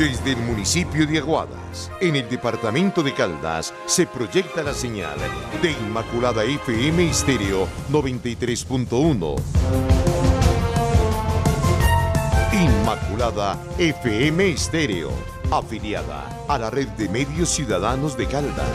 [0.00, 5.18] Desde el municipio de Aguadas, en el departamento de Caldas, se proyecta la señal
[5.60, 9.36] de Inmaculada FM Estéreo 93.1.
[12.52, 15.10] Inmaculada FM Estéreo,
[15.50, 18.68] afiliada a la red de medios ciudadanos de Caldas.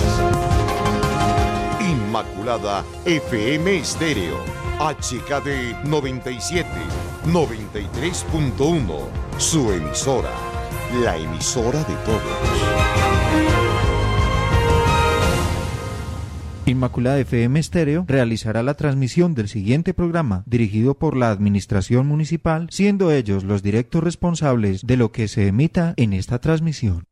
[1.81, 4.37] Inmaculada FM Estéreo,
[4.79, 6.69] HKD 97,
[7.27, 10.31] 93.1, su emisora
[11.03, 12.21] la emisora de todos.
[16.65, 23.11] Inmaculada FM Estéreo realizará la transmisión del siguiente programa dirigido por la Administración Municipal, siendo
[23.11, 27.05] ellos los directos responsables de lo que se emita en esta transmisión.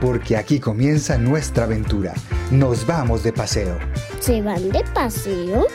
[0.00, 2.14] Porque aquí comienza nuestra aventura.
[2.50, 3.78] Nos vamos de paseo.
[4.20, 5.66] ¿Se van de paseo?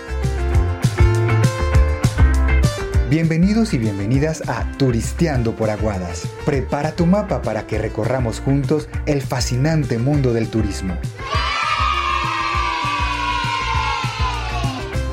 [3.09, 6.27] Bienvenidos y bienvenidas a Turisteando por Aguadas.
[6.45, 10.97] Prepara tu mapa para que recorramos juntos el fascinante mundo del turismo.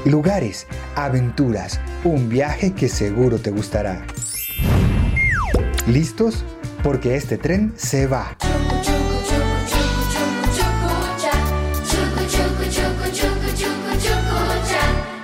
[0.04, 4.06] Lugares, aventuras, un viaje que seguro te gustará.
[5.86, 6.44] ¿Listos?
[6.82, 8.36] porque este tren se va.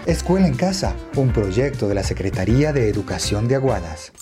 [0.06, 4.12] Escuela en Casa, un proyecto de la Secretaría de Educación de Aguadas.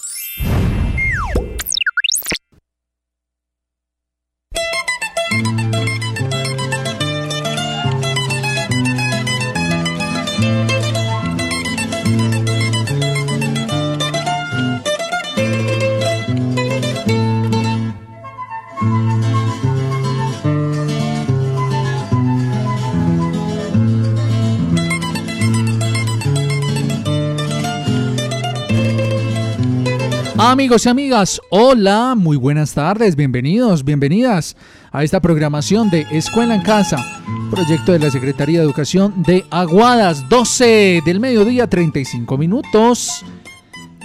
[30.54, 34.56] Amigos y amigas, hola, muy buenas tardes, bienvenidos, bienvenidas
[34.92, 37.04] a esta programación de Escuela en Casa,
[37.50, 43.24] proyecto de la Secretaría de Educación de Aguadas, 12 del mediodía, 35 minutos.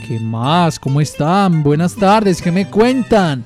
[0.08, 0.80] ¿Qué más?
[0.80, 1.62] ¿Cómo están?
[1.62, 3.46] Buenas tardes, ¿qué me cuentan?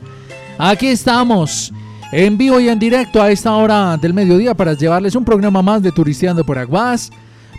[0.57, 1.73] Aquí estamos,
[2.13, 5.83] en vivo y en directo a esta hora del mediodía para llevarles un programa más
[5.83, 7.11] de Turisteando por Aguadas,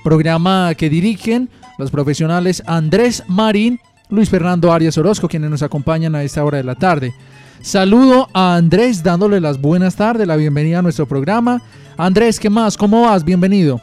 [0.02, 3.78] programa que dirigen los profesionales Andrés Marín
[4.10, 7.14] Luis Fernando Arias Orozco, quienes nos acompañan a esta hora de la tarde.
[7.62, 11.62] Saludo a Andrés dándole las buenas tardes, la bienvenida a nuestro programa.
[11.96, 12.76] Andrés, ¿qué más?
[12.76, 13.24] ¿Cómo vas?
[13.24, 13.80] Bienvenido.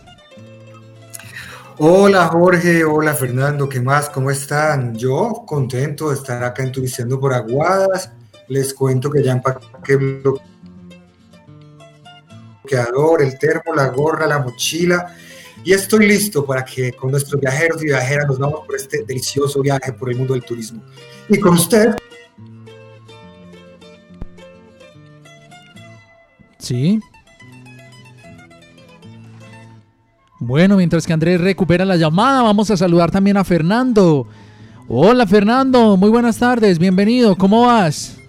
[1.80, 4.08] Hola Jorge, hola Fernando, ¿qué más?
[4.10, 4.96] ¿Cómo están?
[4.96, 8.12] Yo contento de estar acá en Turistendo por Aguadas.
[8.50, 9.96] Les cuento que ya empaqué
[12.64, 15.16] bloqueador, el termo, la gorra, la mochila
[15.64, 19.62] y estoy listo para que con nuestros viajeros y viajeras nos vamos por este delicioso
[19.62, 20.82] viaje por el mundo del turismo.
[21.30, 21.96] Y con usted.
[26.58, 27.00] Sí.
[30.40, 34.28] Bueno, mientras que Andrés recupera la llamada, vamos a saludar también a Fernando.
[34.88, 38.21] Hola Fernando, muy buenas tardes, bienvenido, ¿cómo vas?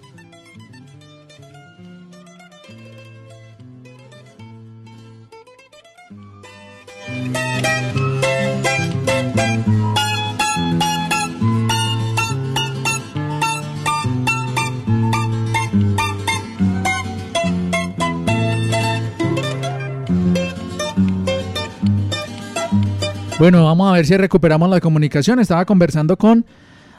[23.43, 25.37] Bueno, vamos a ver si recuperamos la comunicación.
[25.41, 26.45] Estaba conversando con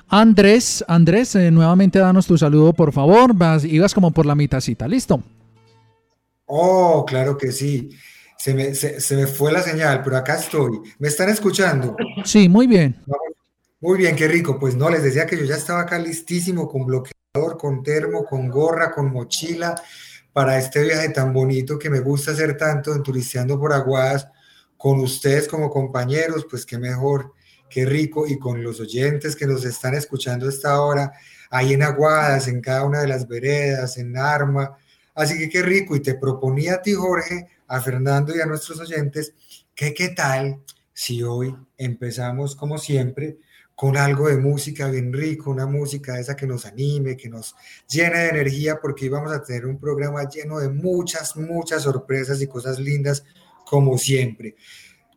[0.09, 0.85] Andrés.
[0.87, 3.33] Andrés, eh, nuevamente danos tu saludo, por favor.
[3.35, 5.23] Vas, ibas como por la mitacita, ¿listo?
[6.45, 7.89] Oh, claro que sí.
[8.37, 10.81] Se me, se, me fue la señal, pero acá estoy.
[10.99, 11.97] ¿Me están escuchando?
[12.27, 12.95] Sí, muy bien.
[13.81, 14.59] Muy bien, qué rico.
[14.59, 18.51] Pues no, les decía que yo ya estaba acá listísimo con bloqueador, con termo, con
[18.51, 19.77] gorra, con mochila
[20.35, 24.29] para este viaje tan bonito que me gusta hacer tanto en Turisteando por Aguadas
[24.85, 27.33] con ustedes como compañeros, pues qué mejor,
[27.71, 31.11] qué rico y con los oyentes que nos están escuchando esta hora
[31.49, 34.77] ahí en Aguadas, en cada una de las veredas, en Arma.
[35.15, 35.97] Así que qué rico.
[35.97, 39.33] Y te proponía a ti, Jorge, a Fernando y a nuestros oyentes,
[39.75, 40.61] que qué tal
[40.93, 43.39] si hoy empezamos, como siempre,
[43.75, 47.57] con algo de música bien rico, una música esa que nos anime, que nos
[47.89, 52.49] llene de energía, porque íbamos a tener un programa lleno de muchas, muchas sorpresas y
[52.49, 53.25] cosas lindas,
[53.75, 54.55] como siempre.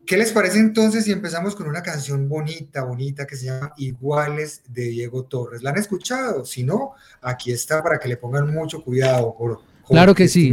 [0.04, 4.62] ¿Qué les parece entonces si empezamos con una canción bonita, bonita que se llama Iguales
[4.66, 5.62] de Diego Torres?
[5.62, 6.44] ¿La han escuchado?
[6.44, 9.32] Si no, aquí está para que le pongan mucho cuidado.
[9.38, 10.52] Por, claro que sí.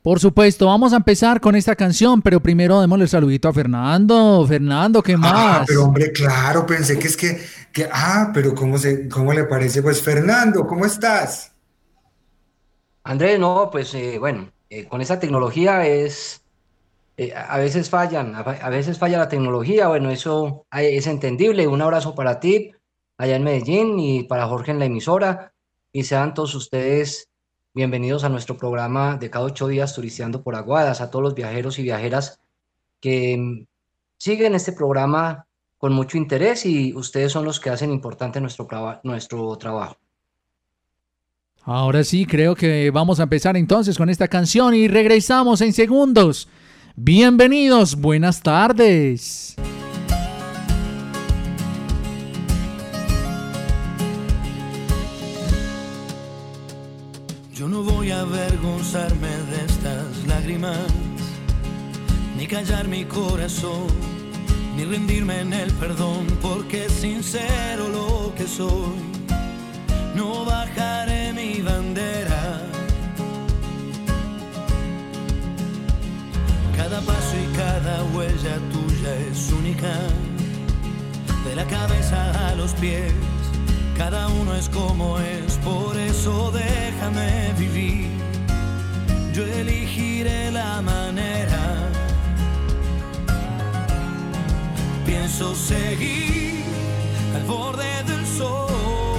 [0.00, 4.46] Por supuesto, vamos a empezar con esta canción, pero primero démosle el saludito a Fernando.
[4.48, 5.32] Fernando, ¿qué más?
[5.34, 7.38] Ah, pero hombre, claro, pensé que es que,
[7.70, 9.82] que ah, pero ¿cómo, se, ¿cómo le parece?
[9.82, 11.52] Pues Fernando, ¿cómo estás?
[13.02, 16.42] Andrés, no, pues eh, bueno, eh, con esa tecnología es
[17.18, 21.66] eh, a veces fallan, a, veces falla la tecnología, bueno, eso es entendible.
[21.66, 22.70] Un abrazo para ti
[23.16, 25.52] allá en Medellín y para Jorge en la emisora
[25.90, 27.28] y sean todos ustedes
[27.74, 31.80] bienvenidos a nuestro programa de cada ocho días turisteando por Aguadas, a todos los viajeros
[31.80, 32.38] y viajeras
[33.00, 33.66] que mm,
[34.16, 35.44] siguen este programa
[35.76, 38.68] con mucho interés y ustedes son los que hacen importante nuestro,
[39.02, 39.96] nuestro trabajo.
[41.64, 46.48] Ahora sí, creo que vamos a empezar entonces con esta canción y regresamos en segundos.
[47.00, 49.54] Bienvenidos, buenas tardes.
[57.54, 60.76] Yo no voy a avergonzarme de estas lágrimas,
[62.36, 63.86] ni callar mi corazón,
[64.76, 68.98] ni rendirme en el perdón, porque sincero lo que soy.
[70.16, 72.27] No bajaré mi bandera
[77.88, 79.90] cada huella tuya es única,
[81.46, 83.14] de la cabeza a los pies,
[83.96, 88.10] cada uno es como es, por eso déjame vivir.
[89.32, 91.88] Yo elegiré la manera.
[95.06, 96.64] Pienso seguir
[97.36, 99.16] al borde del sol,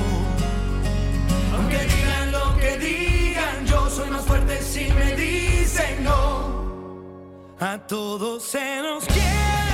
[1.56, 6.49] aunque digan lo que digan, yo soy más fuerte si me dicen no.
[7.62, 9.69] A todos se nos quiebra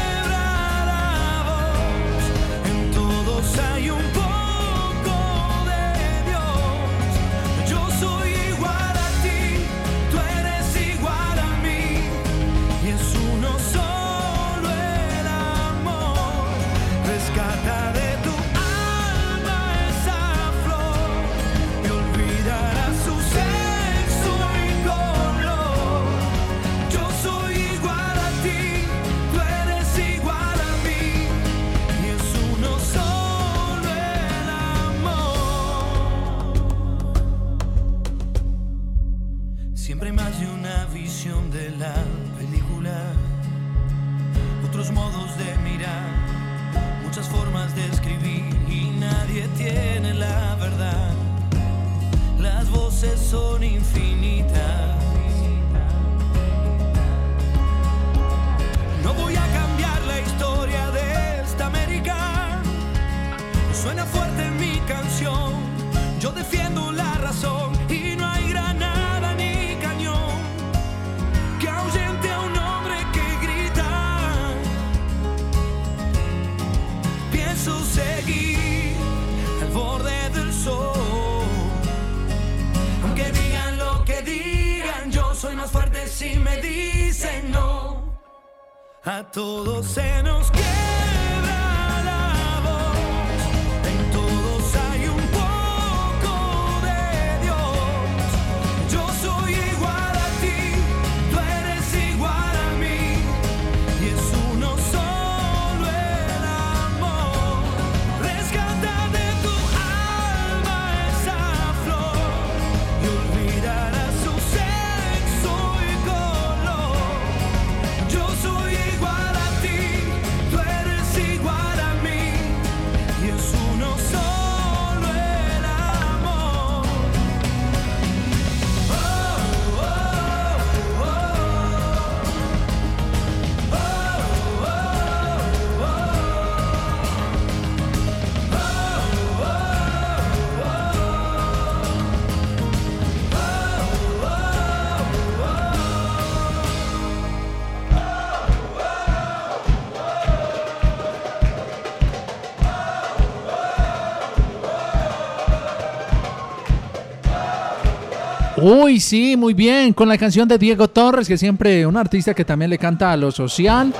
[158.68, 162.44] Uy, sí, muy bien, con la canción de Diego Torres, que siempre un artista que
[162.44, 163.94] también le canta a lo social.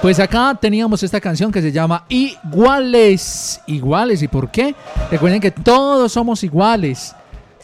[0.00, 3.60] Pues acá teníamos esta canción que se llama Iguales.
[3.66, 4.72] Iguales, ¿y por qué?
[5.10, 7.12] Recuerden que todos somos iguales.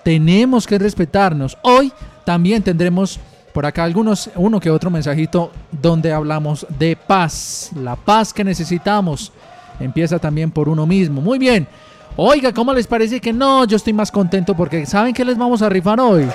[0.02, 1.56] Tenemos que respetarnos.
[1.62, 1.92] Hoy
[2.24, 3.20] también tendremos
[3.54, 7.70] por acá algunos, uno que otro mensajito donde hablamos de paz.
[7.76, 9.30] La paz que necesitamos
[9.78, 11.20] empieza también por uno mismo.
[11.20, 11.68] Muy bien.
[12.16, 13.64] Oiga, ¿cómo les parece que no?
[13.64, 16.26] Yo estoy más contento porque ¿saben qué les vamos a rifar hoy?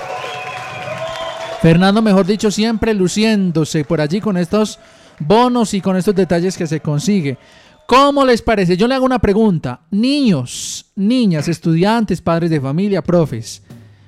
[1.60, 4.78] Fernando, mejor dicho, siempre luciéndose por allí con estos
[5.18, 7.38] bonos y con estos detalles que se consigue.
[7.86, 8.76] ¿Cómo les parece?
[8.76, 9.80] Yo le hago una pregunta.
[9.90, 13.62] Niños, niñas, estudiantes, padres de familia, profes,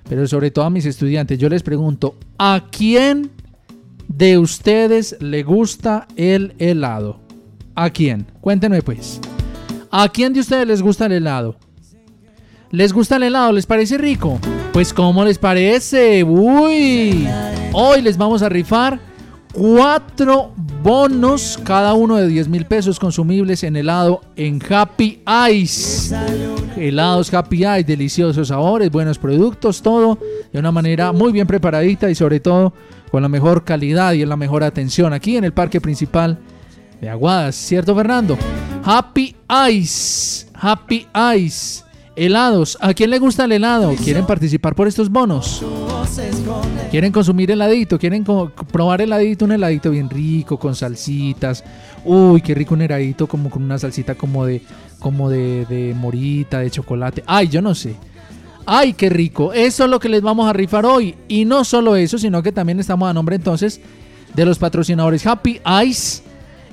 [0.08, 3.30] pero sobre todo a mis estudiantes, yo les pregunto, ¿a quién
[4.08, 7.20] de ustedes le gusta el helado?
[7.74, 8.26] ¿A quién?
[8.40, 9.20] Cuéntenme pues.
[9.90, 11.56] ¿A quién de ustedes les gusta el helado?
[12.70, 13.52] ¿Les gusta el helado?
[13.52, 14.38] ¿Les parece rico?
[14.72, 16.22] Pues ¿cómo les parece?
[16.24, 17.26] Uy.
[17.72, 19.00] Hoy les vamos a rifar
[19.52, 20.52] cuatro
[20.82, 26.14] bonos, cada uno de 10 mil pesos consumibles en helado en Happy Ice.
[26.76, 30.18] Helados Happy Ice, deliciosos sabores, buenos productos, todo
[30.52, 32.74] de una manera muy bien preparadita y sobre todo
[33.10, 36.38] con la mejor calidad y en la mejor atención aquí en el parque principal
[37.00, 38.36] de Aguadas, ¿cierto Fernando?
[38.90, 39.36] Happy
[39.70, 41.84] Ice, Happy Ice.
[42.16, 43.94] Helados, ¿a quién le gusta el helado?
[44.02, 45.62] ¿Quieren participar por estos bonos?
[46.90, 47.98] ¿Quieren consumir heladito?
[47.98, 49.44] ¿Quieren probar heladito?
[49.44, 51.62] Un heladito bien rico, con salsitas.
[52.02, 54.62] Uy, qué rico un heladito como con una salsita como de,
[54.98, 57.22] como de, de morita, de chocolate.
[57.26, 57.94] Ay, yo no sé.
[58.64, 59.52] Ay, qué rico.
[59.52, 61.14] Eso es lo que les vamos a rifar hoy.
[61.28, 63.82] Y no solo eso, sino que también estamos a nombre entonces
[64.34, 66.22] de los patrocinadores Happy Ice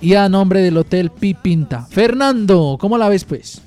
[0.06, 1.88] y a nombre del Hotel Pipinta.
[1.90, 3.60] Fernando, ¿cómo la ves pues?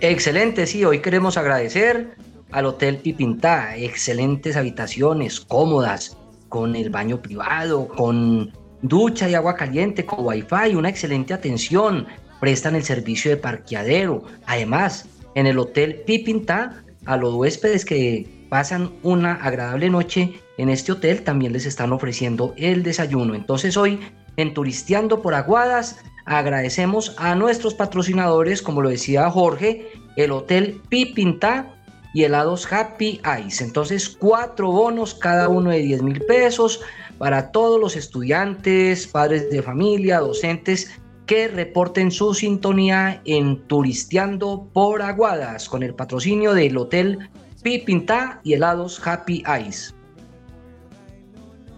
[0.00, 2.16] Excelente, sí, hoy queremos agradecer
[2.52, 6.16] al Hotel Pipintá, excelentes habitaciones, cómodas,
[6.48, 12.06] con el baño privado, con ducha y agua caliente, con wifi, una excelente atención,
[12.40, 14.24] prestan el servicio de parqueadero.
[14.46, 20.92] Además, en el Hotel Pipintá, a los huéspedes que pasan una agradable noche en este
[20.92, 23.34] hotel, también les están ofreciendo el desayuno.
[23.34, 24.00] Entonces hoy,
[24.36, 31.74] en Turisteando por Aguadas, agradecemos a nuestros patrocinadores, como lo decía Jorge, el Hotel Pipintá
[32.14, 33.64] y helados Happy Ice.
[33.64, 36.80] Entonces, cuatro bonos, cada uno de 10 mil pesos,
[37.18, 40.90] para todos los estudiantes, padres de familia, docentes
[41.26, 47.30] que reporten su sintonía en Turisteando por Aguadas con el patrocinio del Hotel
[47.62, 49.94] Pipintá y helados Happy Ice.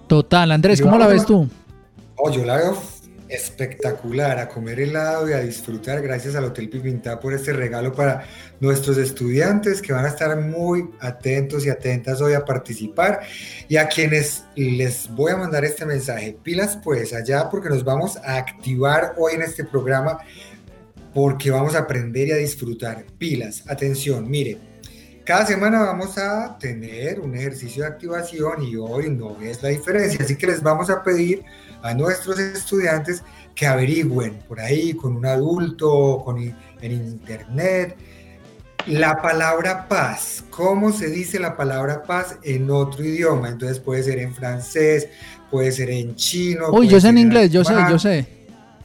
[0.09, 1.49] Total, Andrés, ¿cómo la ves tú?
[2.19, 2.77] Oh, yo la veo
[3.29, 8.25] espectacular, a comer helado y a disfrutar gracias al Hotel Pipintá por este regalo para
[8.61, 13.21] nuestros estudiantes que van a estar muy atentos y atentas hoy a participar
[13.69, 16.39] y a quienes les voy a mandar este mensaje.
[16.43, 20.19] Pilas pues allá porque nos vamos a activar hoy en este programa
[21.13, 23.05] porque vamos a aprender y a disfrutar.
[23.19, 24.59] Pilas, atención, mire.
[25.25, 30.25] Cada semana vamos a tener un ejercicio de activación y hoy no es la diferencia,
[30.25, 31.43] así que les vamos a pedir
[31.83, 33.23] a nuestros estudiantes
[33.55, 37.97] que averigüen por ahí con un adulto, con, en internet,
[38.87, 40.45] la palabra paz.
[40.51, 43.49] ¿Cómo se dice la palabra paz en otro idioma?
[43.49, 45.09] Entonces puede ser en francés,
[45.51, 46.71] puede ser en chino.
[46.71, 48.27] Uy, yo sé en inglés, yo sé, yo sé.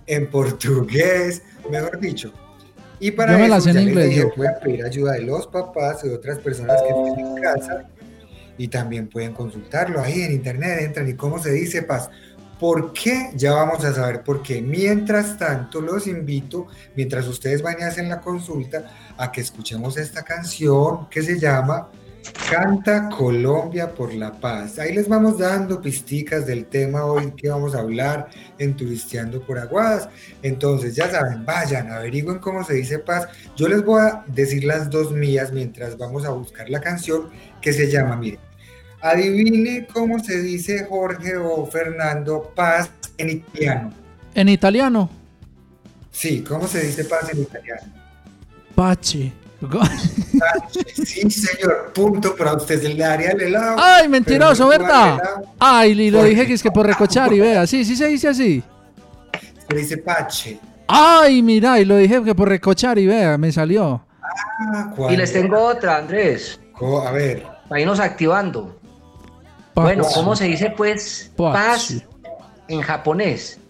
[0.07, 2.33] En portugués, mejor dicho.
[2.99, 4.33] Y para Yo me eso les inglés, dije, yo.
[4.35, 7.87] pueden pedir ayuda de los papás y de otras personas que estén en casa
[8.61, 12.11] y también pueden consultarlo ahí en internet, entran y cómo se dice paz.
[12.61, 13.31] ¿Por qué?
[13.33, 14.61] Ya vamos a saber por qué.
[14.61, 18.85] Mientras tanto, los invito, mientras ustedes van y hacen la consulta,
[19.17, 21.89] a que escuchemos esta canción que se llama
[22.51, 24.77] Canta Colombia por la Paz.
[24.77, 29.57] Ahí les vamos dando pisticas del tema hoy que vamos a hablar en Turisteando por
[29.57, 30.07] Aguadas.
[30.43, 33.27] Entonces, ya saben, vayan, averigüen cómo se dice paz.
[33.55, 37.73] Yo les voy a decir las dos mías mientras vamos a buscar la canción que
[37.73, 38.50] se llama, miren,
[39.01, 43.93] adivine cómo se dice Jorge o Fernando paz en italiano.
[44.35, 45.09] En italiano,
[46.13, 47.81] Sí, ¿cómo se dice paz en italiano?
[48.75, 49.31] Pache.
[51.05, 53.75] Sí, señor, punto para ustedes el área del helado.
[53.79, 55.19] Ay, mentiroso, ¿verdad?
[55.59, 58.27] Ay, y lo dije que es que por recochar y vea, sí, sí se dice
[58.27, 58.63] así.
[59.69, 60.59] Se dice pache.
[60.87, 64.03] Ay, mira, y lo dije que por recochar y vea, me salió.
[64.21, 65.17] Ah, Y ¿cuál?
[65.17, 68.80] les tengo otra, Andrés, Co- A ver, para irnos activando.
[69.75, 72.03] Bueno, ¿cómo se dice pues paz
[72.67, 73.61] en japonés?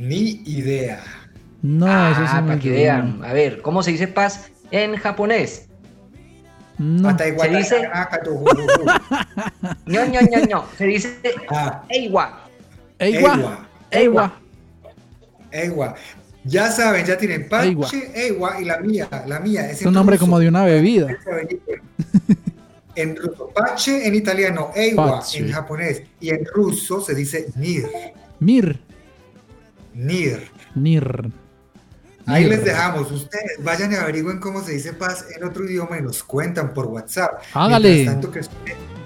[0.00, 1.02] ni idea.
[1.62, 3.20] No, eso ah, me para que vean.
[3.22, 5.68] A ver, ¿cómo se dice paz en japonés?
[6.78, 7.16] No.
[7.18, 7.82] Se dice-
[9.86, 10.64] ño, ño, ño, ño.
[10.78, 11.18] Se dice
[11.50, 12.46] Ah, Eiwa.
[12.98, 13.66] Eigua.
[13.90, 13.92] Eigua.
[13.92, 14.32] Eigua.
[15.50, 15.94] Egua.
[16.44, 17.86] Ya saben, ya tienen Eigua.
[17.86, 19.06] Pache, Egua y la mía.
[19.26, 21.08] La mía es Es un nombre como de una bebida.
[22.94, 25.38] En ruso, Pache en italiano, Eiwa Pache.
[25.38, 27.88] en japonés y en ruso se dice Nir.
[28.40, 28.80] Mir.
[29.94, 30.48] Nir.
[30.74, 31.30] Nir.
[32.26, 33.10] Ahí les dejamos.
[33.10, 36.86] Ustedes vayan y averigüen cómo se dice paz en otro idioma y nos cuentan por
[36.86, 37.42] WhatsApp.
[37.54, 38.04] Hágale.
[38.04, 38.40] Tanto que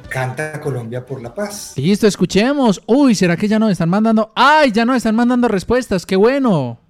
[0.08, 1.72] canta Colombia por la paz.
[1.76, 2.82] Listo, escuchemos.
[2.86, 4.32] Uy, ¿será que ya nos están mandando?
[4.34, 6.04] ¡Ay, ya nos están mandando respuestas!
[6.04, 6.80] ¡Qué bueno!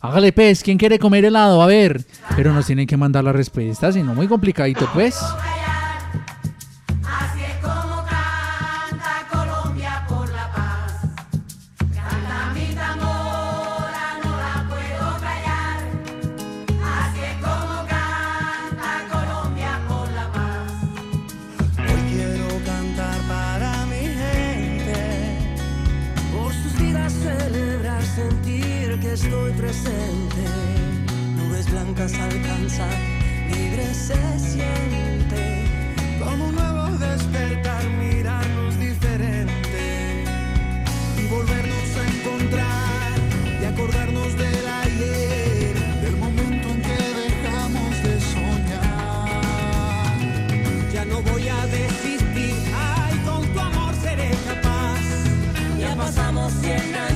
[0.00, 1.60] Hágale, pez, ¿quién quiere comer helado?
[1.60, 2.04] A ver.
[2.36, 5.18] Pero nos tienen que mandar las respuestas, si no, muy complicadito, pues.
[32.06, 32.98] Nubes blancas alcanzan,
[33.50, 35.64] libre se siente.
[36.22, 40.24] Como un nuevo despertar, mirarnos diferente.
[41.18, 43.18] Y volvernos a encontrar
[43.60, 45.74] y acordarnos del ayer.
[46.02, 49.30] Del momento en que dejamos de soñar.
[50.92, 55.00] Ya no voy a desistir, ay, con tu amor seré capaz.
[55.78, 57.15] Ya pasamos 100 años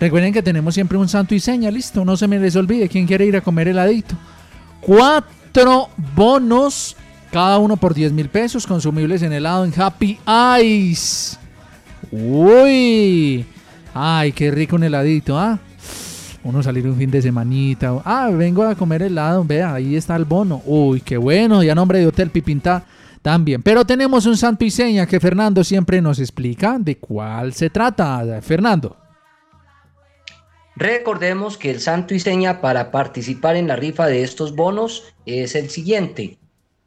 [0.00, 3.06] recuerden que tenemos siempre un santo y seña, listo, no se me les olvide, ¿quién
[3.06, 4.14] quiere ir a comer heladito?
[4.80, 6.96] Cuatro bonos,
[7.30, 10.18] cada uno por 10 mil pesos, consumibles en helado en Happy
[10.62, 11.36] Ice.
[12.10, 13.44] Uy,
[13.92, 15.58] ay, qué rico un heladito, ¿ah?
[16.44, 18.02] Uno salir un fin de semanita.
[18.04, 20.62] Ah, vengo a comer helado, vea, ahí está el bono.
[20.66, 22.84] Uy, qué bueno, y a nombre de Hotel Pipinta
[23.22, 23.62] también.
[23.62, 28.42] Pero tenemos un santo y seña que Fernando siempre nos explica de cuál se trata.
[28.42, 29.03] Fernando.
[30.76, 35.54] Recordemos que el santo y seña para participar en la rifa de estos bonos es
[35.54, 36.36] el siguiente.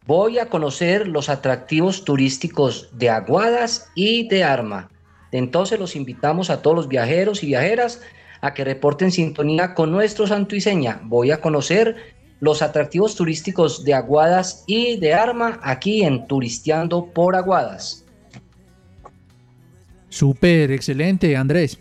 [0.05, 4.89] Voy a conocer los atractivos turísticos de Aguadas y de Arma.
[5.31, 8.01] Entonces los invitamos a todos los viajeros y viajeras
[8.41, 10.99] a que reporten sintonía con nuestro santo y seña.
[11.03, 11.95] Voy a conocer
[12.39, 18.05] los atractivos turísticos de Aguadas y de Arma aquí en Turisteando por Aguadas.
[20.09, 21.79] Súper, excelente, Andrés.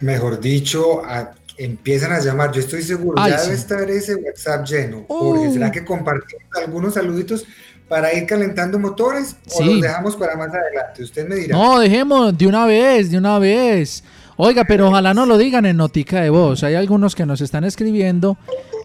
[0.00, 2.52] Mejor dicho, a- empiezan a llamar.
[2.52, 3.46] Yo estoy seguro, Ay, ya sí.
[3.50, 5.04] debe estar ese WhatsApp lleno.
[5.08, 5.52] Jorge, Uh.
[5.52, 7.44] ¿será que compartimos algunos saluditos
[7.88, 11.02] para ir calentando motores o los dejamos para más adelante?
[11.02, 11.56] Usted me dirá.
[11.56, 14.02] No, dejemos de una vez, de una vez.
[14.36, 16.62] Oiga, pero ojalá no lo digan en notica de voz.
[16.64, 18.38] Hay algunos que nos están escribiendo,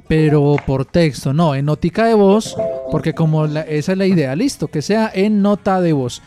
[0.10, 1.32] pero por texto.
[1.32, 2.58] No, en notica de voz,
[2.92, 6.22] porque como la- esa es la idea, listo, que sea en nota de voz.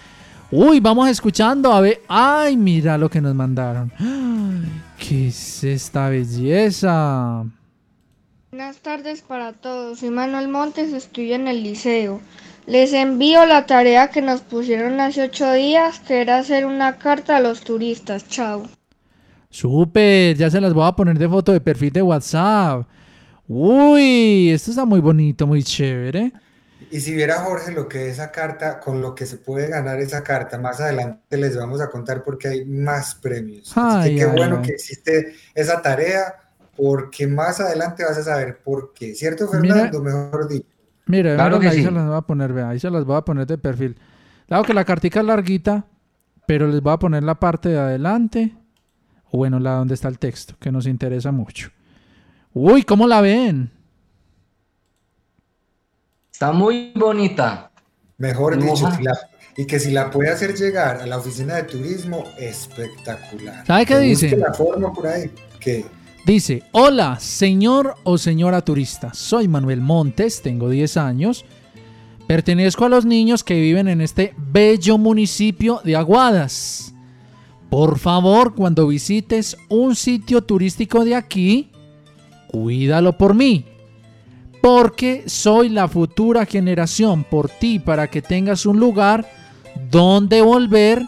[0.50, 2.00] Uy, vamos escuchando, a ver.
[2.08, 3.92] Ay, mira lo que nos mandaron.
[4.98, 7.44] ¿Qué es esta belleza?
[8.50, 9.98] Buenas tardes para todos.
[9.98, 12.22] Soy Manuel Montes, estudio en el liceo.
[12.66, 17.36] Les envío la tarea que nos pusieron hace ocho días, que era hacer una carta
[17.36, 18.26] a los turistas.
[18.26, 18.62] Chao.
[19.50, 22.86] Súper, ya se las voy a poner de foto de perfil de WhatsApp.
[23.46, 26.32] Uy, esto está muy bonito, muy chévere.
[26.90, 30.22] Y si viera Jorge lo que esa carta, con lo que se puede ganar esa
[30.22, 33.76] carta, más adelante les vamos a contar porque hay más premios.
[33.76, 36.34] Así que qué bueno que existe esa tarea,
[36.76, 39.14] porque más adelante vas a saber por qué.
[39.14, 40.02] ¿Cierto, Fernando?
[40.02, 40.66] Mejor dicho.
[41.06, 43.58] Mire, ahí se las voy a poner, vea, ahí se las voy a poner de
[43.58, 43.96] perfil.
[44.46, 45.86] Claro que la cartica es larguita,
[46.46, 48.54] pero les voy a poner la parte de adelante,
[49.30, 51.70] o bueno, la donde está el texto, que nos interesa mucho.
[52.52, 53.70] Uy, ¿cómo la ven?
[56.38, 57.72] Está muy bonita.
[58.18, 58.88] Mejor dicho,
[59.56, 63.66] y que si la puede hacer llegar a la oficina de turismo, espectacular.
[63.66, 64.36] ¿Sabe qué dice?
[64.36, 65.32] La forma por ahí.
[65.58, 65.84] que
[66.24, 69.12] Dice, hola, señor o señora turista.
[69.14, 71.44] Soy Manuel Montes, tengo 10 años.
[72.28, 76.94] Pertenezco a los niños que viven en este bello municipio de Aguadas.
[77.68, 81.72] Por favor, cuando visites un sitio turístico de aquí,
[82.46, 83.64] cuídalo por mí
[84.60, 89.28] porque soy la futura generación por ti para que tengas un lugar
[89.90, 91.02] donde volver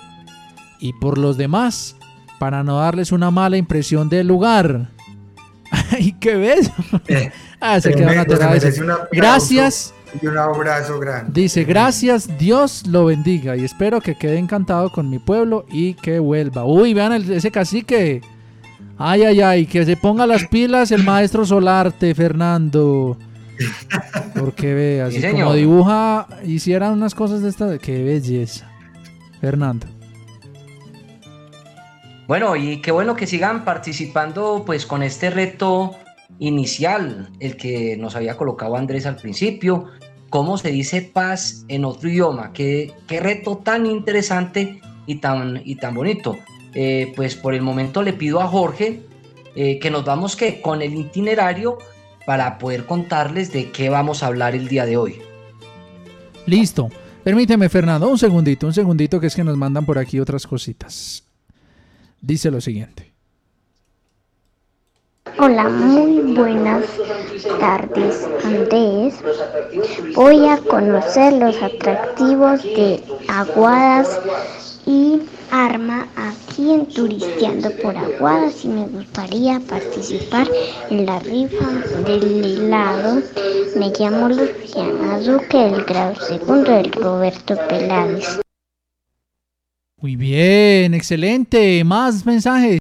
[0.79, 1.97] y por los demás
[2.39, 4.89] para no darles una mala impresión del lugar.
[5.71, 6.73] ¡Ay, qué bello!
[7.07, 8.09] Eh, ah, se quedó
[9.13, 9.95] Gracias.
[10.21, 11.31] Y un abrazo grande.
[11.41, 16.19] Dice, gracias, Dios lo bendiga y espero que quede encantado con mi pueblo y que
[16.19, 16.65] vuelva.
[16.65, 18.21] Uy, vean ese cacique.
[18.99, 23.17] Ay, ay, ay, que se ponga las pilas el maestro Solarte, Fernando.
[24.39, 28.71] Porque ve, así como dibuja, hicieran unas cosas de esta, qué belleza.
[29.41, 29.87] Fernando.
[32.29, 35.97] Bueno, y qué bueno que sigan participando pues con este reto
[36.39, 39.87] inicial, el que nos había colocado Andrés al principio,
[40.29, 45.75] cómo se dice paz en otro idioma, qué, qué reto tan interesante y tan, y
[45.77, 46.39] tan bonito.
[46.73, 49.03] Eh, pues por el momento le pido a Jorge
[49.57, 51.79] eh, que nos vamos que con el itinerario
[52.31, 55.21] para poder contarles de qué vamos a hablar el día de hoy.
[56.47, 56.89] Listo.
[57.25, 61.25] Permíteme, Fernando, un segundito, un segundito que es que nos mandan por aquí otras cositas.
[62.21, 63.11] Dice lo siguiente.
[65.41, 66.85] Hola, muy buenas
[67.59, 69.21] tardes, Andrés.
[70.15, 74.21] Voy a conocer los atractivos de Aguadas
[74.87, 80.49] y Arma aquí en Turisteando por Aguadas y me gustaría participar
[80.91, 81.69] en la rifa
[82.07, 83.23] del helado.
[83.77, 88.41] Me llamo Luciana Duque del grado segundo del Roberto Peláez.
[90.01, 91.83] Muy bien, excelente.
[91.85, 92.79] Más mensajes.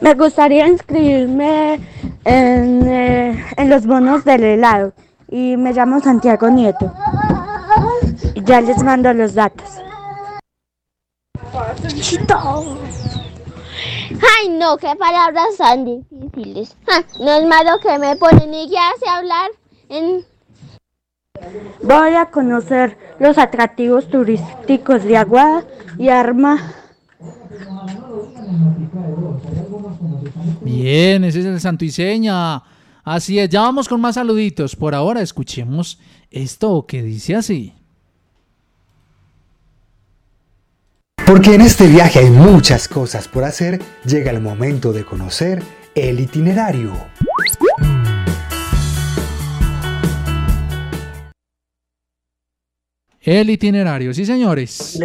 [0.00, 1.80] Me gustaría inscribirme
[2.24, 4.92] en, eh, en los bonos del helado
[5.30, 6.92] y me llamo Santiago Nieto.
[8.44, 9.82] Ya les mando los datos.
[14.22, 16.76] Ay, no, qué palabras tan difíciles.
[17.20, 19.50] no es malo que me ponen y ya sé hablar
[19.88, 20.24] en...
[21.82, 25.64] Voy a conocer los atractivos turísticos de Aguada
[25.98, 26.74] y Arma.
[30.60, 32.62] Bien, ese es el Santo Iseña.
[33.04, 34.76] Así es, ya vamos con más saluditos.
[34.76, 35.98] Por ahora escuchemos
[36.30, 37.74] esto que dice así.
[41.32, 45.62] Porque en este viaje hay muchas cosas por hacer, llega el momento de conocer
[45.94, 46.92] el itinerario.
[53.22, 55.00] El itinerario, sí señores.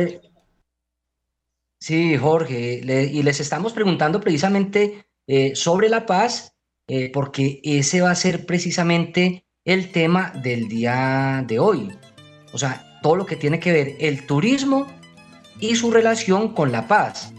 [1.79, 6.57] Sí, Jorge, y les estamos preguntando precisamente eh, sobre la paz,
[6.89, 11.89] eh, porque ese va a ser precisamente el tema del día de hoy.
[12.51, 14.96] O sea, todo lo que tiene que ver el turismo
[15.59, 17.33] y su relación con la paz.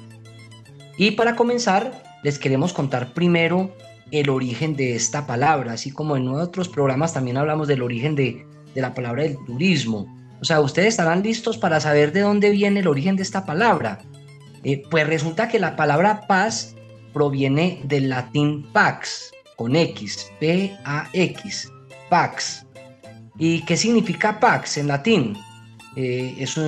[0.96, 3.72] Y para comenzar, les queremos contar primero
[4.10, 8.46] el origen de esta palabra, así como en otros programas también hablamos del origen de,
[8.74, 10.06] la palabra del turismo.
[10.40, 14.00] O sea, ustedes estarán listos para saber de dónde viene el origen de esta palabra.
[14.62, 16.76] Eh, pues resulta que la palabra paz
[17.12, 21.72] proviene del latín pax, con X, P-A-X,
[22.08, 22.66] pax.
[23.36, 25.36] ¿Y qué significa pax en latín?
[25.96, 26.66] Eh, eso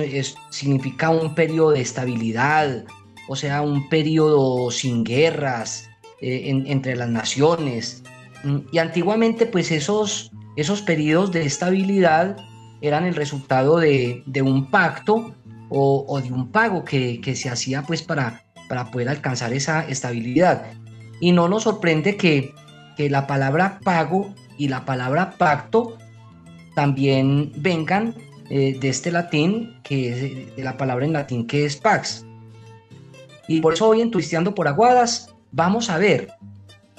[0.49, 2.83] significa un periodo de estabilidad,
[3.27, 5.89] o sea, un periodo sin guerras
[6.21, 8.03] eh, entre las naciones.
[8.43, 12.37] Mm, y antiguamente, pues esos, esos periodos de estabilidad
[12.81, 15.33] eran el resultado de, un pacto
[15.69, 20.65] o, de un pago que, se hacía pues para, para poder alcanzar esa estabilidad.
[21.19, 22.53] Y no nos sorprende que,
[22.97, 25.97] que la palabra pago y la palabra pacto
[26.75, 28.15] también vengan
[28.53, 32.25] eh, de este latín, que es de la palabra en latín que es pax.
[33.47, 36.33] Y por eso hoy en Turisteando por Aguadas vamos a ver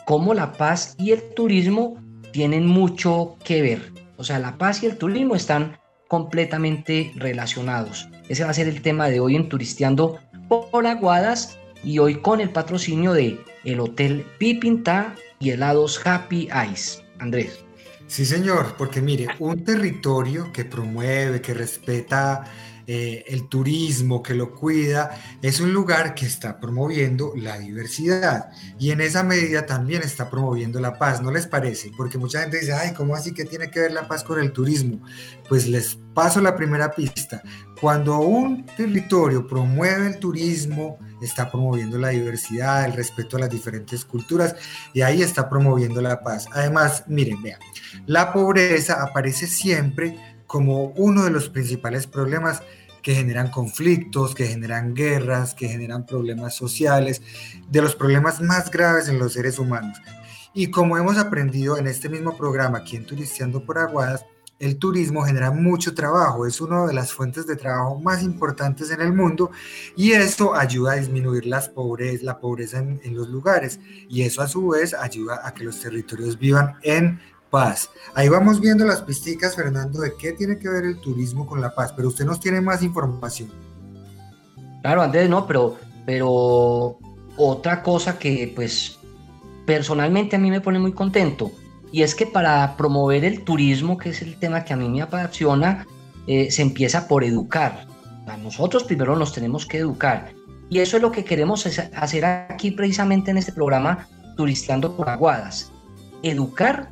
[0.06, 3.92] cómo la paz y el turismo tienen mucho que ver.
[4.16, 5.76] O sea, la paz y el turismo están
[6.08, 8.08] completamente relacionados.
[8.30, 12.40] Ese va a ser el tema de hoy en Turisteando por Aguadas y hoy con
[12.40, 17.02] el patrocinio de el Hotel Pipinta y helados Happy Ice.
[17.18, 17.62] Andrés.
[18.12, 22.44] Sí, señor, porque mire, un territorio que promueve, que respeta
[22.87, 28.90] eh, el turismo, que lo cuida, es un lugar que está promoviendo la diversidad y
[28.90, 31.90] en esa medida también está promoviendo la paz, ¿no les parece?
[31.96, 34.53] Porque mucha gente dice, ay, ¿cómo así que tiene que ver la paz con el
[34.53, 35.01] turismo?
[35.48, 37.40] Pues les paso la primera pista.
[37.81, 44.04] Cuando un territorio promueve el turismo, está promoviendo la diversidad, el respeto a las diferentes
[44.04, 44.54] culturas
[44.92, 46.46] y ahí está promoviendo la paz.
[46.52, 47.61] Además, miren, vean,
[48.06, 52.62] la pobreza aparece siempre como uno de los principales problemas
[53.02, 57.20] que generan conflictos, que generan guerras, que generan problemas sociales,
[57.68, 59.98] de los problemas más graves en los seres humanos.
[60.54, 64.24] Y como hemos aprendido en este mismo programa aquí en Turisteando por Aguadas,
[64.62, 69.01] el turismo genera mucho trabajo, es una de las fuentes de trabajo más importantes en
[69.01, 69.51] el mundo
[69.96, 74.40] y esto ayuda a disminuir las pobres, la pobreza en, en los lugares y eso
[74.40, 77.18] a su vez ayuda a que los territorios vivan en
[77.51, 77.90] paz.
[78.14, 81.75] Ahí vamos viendo las pisticas, Fernando, de qué tiene que ver el turismo con la
[81.75, 83.51] paz, pero usted nos tiene más información.
[84.81, 86.98] Claro, Andrés, no, pero, pero
[87.37, 88.96] otra cosa que pues
[89.66, 91.51] personalmente a mí me pone muy contento,
[91.92, 95.02] y es que para promover el turismo, que es el tema que a mí me
[95.02, 95.87] apasiona,
[96.26, 97.87] eh, se empieza por educar.
[98.42, 100.33] nosotros primero nos tenemos que educar.
[100.70, 105.70] Y eso es lo que queremos hacer aquí precisamente en este programa Turisteando por Aguadas.
[106.22, 106.88] Educar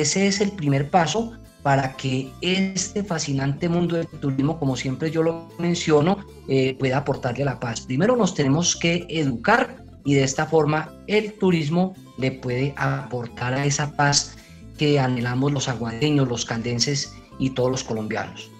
[0.00, 5.22] ese es el primer paso para que este fascinante mundo del turismo, como siempre yo
[5.22, 7.82] lo menciono, eh, pueda aportarle a la paz.
[7.82, 13.64] Primero nos tenemos que educar y de esta forma el turismo le puede aportar a
[13.64, 14.36] esa paz
[14.78, 18.50] que anhelamos los aguadeños, los candenses y todos los colombianos.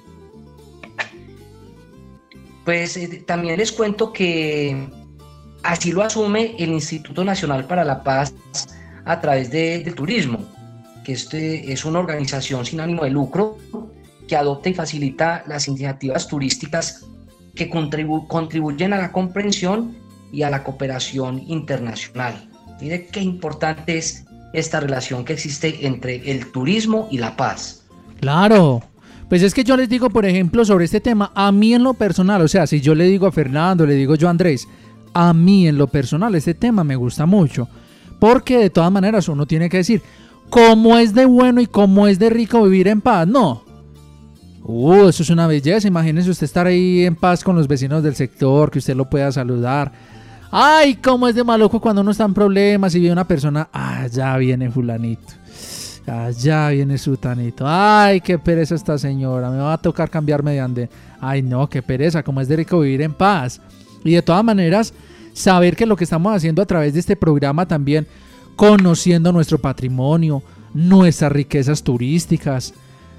[2.64, 4.88] Pues eh, también les cuento que
[5.62, 8.35] así lo asume el Instituto Nacional para la Paz
[9.05, 10.55] a través del turismo
[11.05, 13.59] que este es una organización sin ánimo de lucro
[14.27, 17.07] que adopta y facilita las iniciativas turísticas
[17.55, 19.96] que contribuyen a la comprensión
[20.33, 22.50] y a la cooperación internacional.
[22.81, 27.84] Mire qué importante es esta relación que existe entre el turismo y la paz.
[28.20, 28.82] Claro.
[29.28, 31.94] Pues es que yo les digo, por ejemplo, sobre este tema, a mí en lo
[31.94, 34.68] personal, o sea, si yo le digo a Fernando, le digo yo a Andrés,
[35.12, 37.68] a mí en lo personal este tema me gusta mucho,
[38.18, 40.02] porque de todas maneras uno tiene que decir,
[40.50, 43.26] cómo es de bueno y cómo es de rico vivir en paz.
[43.26, 43.64] No.
[44.62, 45.88] Uh, eso es una belleza.
[45.88, 49.30] Imagínese usted estar ahí en paz con los vecinos del sector, que usted lo pueda
[49.32, 49.92] saludar.
[50.56, 53.68] Ay, cómo es de maluco cuando uno está en problemas y ve una persona.
[53.72, 55.32] Ah, ya viene fulanito.
[56.06, 57.64] Allá viene sutanito.
[57.66, 59.50] Ay, qué pereza esta señora.
[59.50, 60.88] Me va a tocar cambiarme de.
[61.20, 62.22] Ay, no, qué pereza.
[62.22, 63.60] Cómo es de rico vivir en paz.
[64.04, 64.94] Y de todas maneras,
[65.32, 68.06] saber que lo que estamos haciendo a través de este programa también
[68.54, 70.40] conociendo nuestro patrimonio,
[70.72, 72.74] nuestras riquezas turísticas,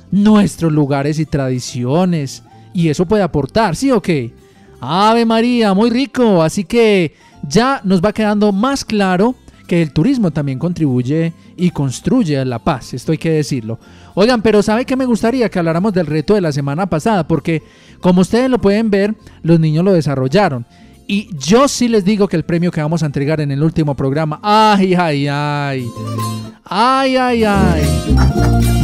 [0.10, 2.44] nuestros lugares y tradiciones.
[2.74, 4.34] Y eso puede aportar, ¿sí o qué?
[4.80, 6.42] Ave María, muy rico.
[6.42, 9.36] Así que ya nos va quedando más claro
[9.68, 13.80] que el turismo también contribuye y construye la paz, esto hay que decirlo.
[14.14, 17.28] Oigan, pero ¿sabe qué me gustaría que habláramos del reto de la semana pasada?
[17.28, 17.64] Porque
[18.00, 20.66] como ustedes lo pueden ver, los niños lo desarrollaron.
[21.08, 23.96] Y yo sí les digo que el premio que vamos a entregar en el último
[23.96, 25.86] programa, ay, ay, ay,
[26.64, 27.84] ay, ay, ay,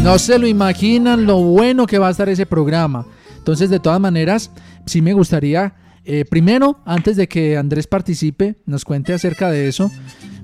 [0.03, 3.05] no se lo imaginan lo bueno que va a estar ese programa.
[3.37, 4.51] Entonces, de todas maneras,
[4.85, 5.73] sí me gustaría,
[6.13, 9.89] eh, primero, antes de que Andrés participe, nos cuente acerca de eso,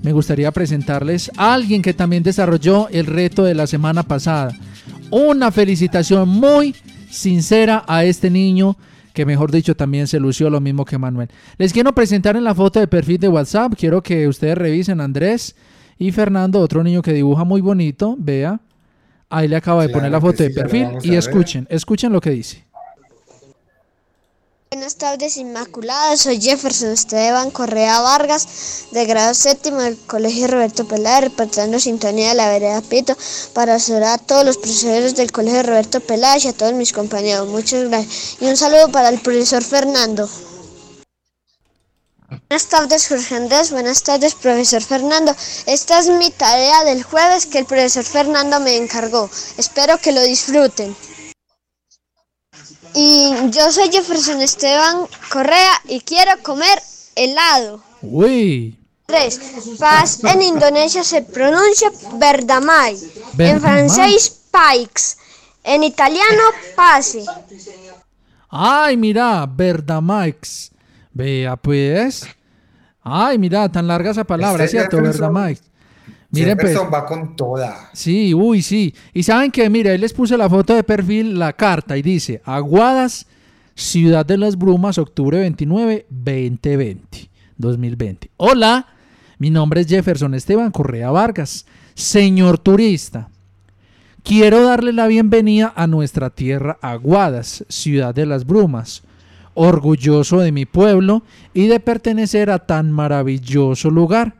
[0.02, 4.56] me gustaría presentarles a alguien que también desarrolló el reto de la semana pasada.
[5.10, 6.74] Una felicitación muy
[7.10, 8.78] sincera a este niño
[9.12, 11.28] que mejor dicho también se lució lo mismo que Manuel.
[11.58, 15.54] Les quiero presentar en la foto de perfil de WhatsApp, quiero que ustedes revisen Andrés
[15.98, 18.62] y Fernando, otro niño que dibuja muy bonito, vea,
[19.28, 22.67] ahí le acabo de poner la foto de perfil y escuchen, escuchen lo que dice.
[24.70, 26.14] Buenas tardes, Inmaculada.
[26.18, 32.34] Soy Jefferson Esteban Correa Vargas, de grado séptimo del Colegio Roberto Peláez, reportando sintonía de
[32.34, 33.16] la vereda Pito
[33.54, 37.48] para saludar a todos los profesores del Colegio Roberto Peláez y a todos mis compañeros.
[37.48, 38.36] Muchas gracias.
[38.42, 40.28] Y un saludo para el profesor Fernando.
[42.28, 43.70] Buenas tardes, Jorge Andrés.
[43.70, 45.34] Buenas tardes, profesor Fernando.
[45.64, 49.30] Esta es mi tarea del jueves que el profesor Fernando me encargó.
[49.56, 50.94] Espero que lo disfruten.
[53.00, 56.80] Y yo soy Jefferson Esteban Correa y quiero comer
[57.14, 57.80] helado.
[58.02, 58.76] Uy.
[59.06, 59.40] 3.
[59.78, 62.98] Paz en Indonesia se pronuncia Verdamai.
[63.38, 65.16] En francés, Pikes.
[65.62, 66.42] En italiano,
[66.74, 67.24] pase.
[68.50, 70.72] Ay, mira, Verdamax.
[71.12, 72.26] Vea, pues.
[73.02, 74.96] Ay, mira, tan larga esa palabra, Este ¿cierto?
[74.96, 75.58] Jefferson-
[76.30, 76.72] Miren, pues.
[76.72, 77.90] Jefferson va con toda.
[77.92, 78.94] Sí, uy, sí.
[79.14, 82.42] Y saben que, mire, ahí les puse la foto de perfil, la carta, y dice,
[82.44, 83.26] Aguadas,
[83.74, 88.30] Ciudad de las Brumas, octubre 29, 2020, 2020.
[88.36, 88.88] Hola,
[89.38, 91.64] mi nombre es Jefferson Esteban Correa Vargas,
[91.94, 93.30] señor turista.
[94.24, 99.02] Quiero darle la bienvenida a nuestra tierra Aguadas, Ciudad de las Brumas.
[99.54, 101.22] Orgulloso de mi pueblo
[101.54, 104.37] y de pertenecer a tan maravilloso lugar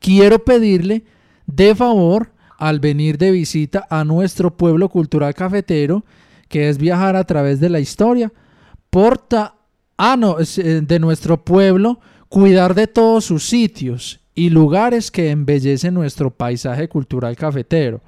[0.00, 1.04] quiero pedirle
[1.46, 6.04] de favor al venir de visita a nuestro pueblo cultural cafetero,
[6.48, 8.32] que es viajar a través de la historia,
[8.90, 9.54] porta,
[9.96, 10.16] ah
[10.56, 16.88] eh, de nuestro pueblo, cuidar de todos sus sitios y lugares que embellecen nuestro paisaje
[16.88, 18.00] cultural cafetero,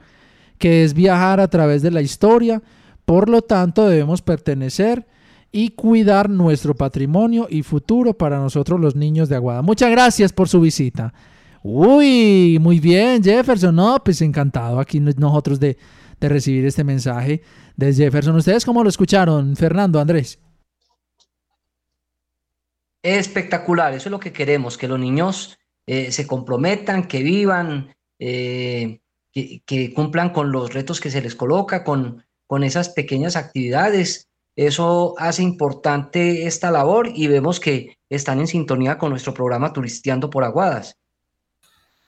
[0.59, 2.63] que es viajar a través de la historia,
[3.05, 5.07] por lo tanto debemos pertenecer
[5.53, 9.63] y cuidar nuestro patrimonio y futuro para nosotros los niños de Aguada.
[9.63, 11.13] Muchas gracias por su visita.
[11.63, 13.75] Uy, muy bien, Jefferson.
[13.75, 15.77] No, pues encantado aquí no- nosotros de,
[16.19, 17.43] de recibir este mensaje
[17.77, 18.37] de Jefferson.
[18.37, 20.39] ¿Ustedes cómo lo escucharon, Fernando, Andrés?
[23.03, 29.01] Espectacular, eso es lo que queremos, que los niños eh, se comprometan, que vivan, eh,
[29.33, 34.29] que, que cumplan con los retos que se les coloca, con, con esas pequeñas actividades.
[34.55, 40.29] Eso hace importante esta labor y vemos que están en sintonía con nuestro programa Turisteando
[40.29, 40.99] por Aguadas.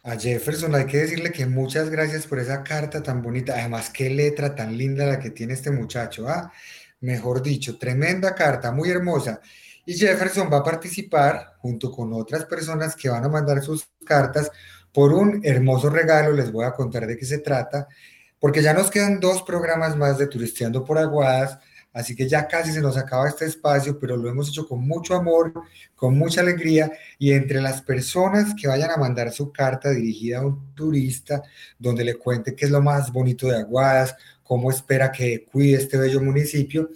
[0.04, 3.54] A Jefferson hay que decirle que muchas gracias por esa carta tan bonita.
[3.54, 6.52] Además, qué letra tan linda la que tiene este muchacho, ¿ah?
[7.00, 9.40] Mejor dicho, tremenda carta, muy hermosa.
[9.86, 14.50] Y Jefferson va a participar junto con otras personas que van a mandar sus cartas
[14.92, 16.32] por un hermoso regalo.
[16.32, 17.86] Les voy a contar de qué se trata,
[18.40, 21.58] porque ya nos quedan dos programas más de Turisteando por Aguadas.
[21.92, 25.14] Así que ya casi se nos acaba este espacio, pero lo hemos hecho con mucho
[25.14, 25.52] amor,
[25.94, 26.90] con mucha alegría.
[27.18, 31.42] Y entre las personas que vayan a mandar su carta dirigida a un turista,
[31.78, 35.98] donde le cuente qué es lo más bonito de Aguadas, cómo espera que cuide este
[35.98, 36.90] bello municipio,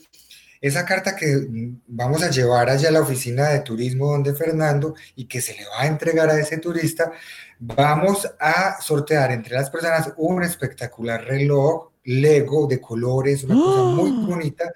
[0.61, 1.47] esa carta que
[1.87, 5.65] vamos a llevar allá a la oficina de turismo donde Fernando y que se le
[5.67, 7.13] va a entregar a ese turista,
[7.59, 14.11] vamos a sortear entre las personas un espectacular reloj Lego de colores, una cosa muy
[14.27, 14.73] bonita.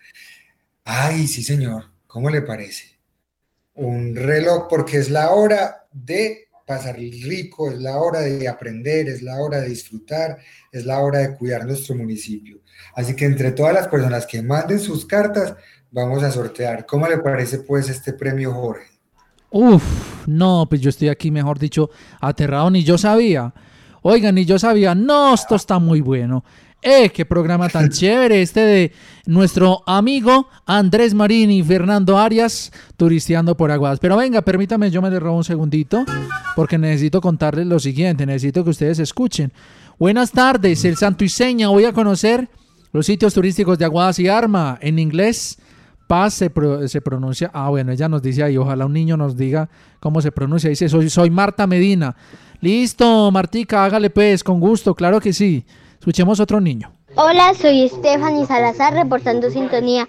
[0.85, 2.99] Ay, sí, señor, ¿cómo le parece?
[3.75, 9.23] Un reloj porque es la hora de pasar rico, es la hora de aprender, es
[9.23, 10.39] la hora de disfrutar,
[10.71, 12.61] es la hora de cuidar nuestro municipio.
[12.95, 15.55] Así que entre todas las personas que manden sus cartas,
[15.91, 16.87] vamos a sortear.
[16.87, 18.87] ¿Cómo le parece pues este premio, Jorge?
[19.51, 19.83] Uf,
[20.27, 21.91] no, pues yo estoy aquí, mejor dicho,
[22.21, 23.53] aterrado, ni yo sabía.
[24.03, 26.45] Oigan, ni yo sabía, no, esto está muy bueno.
[26.83, 28.93] Eh, qué programa tan chévere este de
[29.27, 33.99] nuestro amigo Andrés Marín y Fernando Arias turisteando por Aguadas.
[34.01, 36.05] Pero venga, permítame, yo me le robo un segundito
[36.57, 39.53] porque necesito contarles lo siguiente, necesito que ustedes escuchen.
[39.99, 42.49] Buenas tardes, el Santo y Seña, voy a conocer
[42.93, 45.59] los sitios turísticos de Aguadas y Arma en inglés.
[46.07, 47.53] Paz se, pro- se pronuncia.
[47.55, 49.69] Ah, bueno, ella nos dice ahí, ojalá un niño nos diga
[50.01, 50.69] cómo se pronuncia.
[50.69, 52.17] Dice, soy, soy Marta Medina.
[52.61, 55.65] Listo, Martica, hágale pues, con gusto, claro que sí.
[56.01, 56.93] Escuchemos otro niño.
[57.17, 60.07] Hola, soy Stephanie Salazar reportando sintonía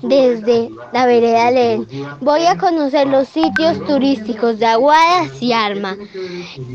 [0.00, 1.86] desde la vereda León.
[2.20, 5.96] Voy a conocer los sitios turísticos de Aguadas y Arma.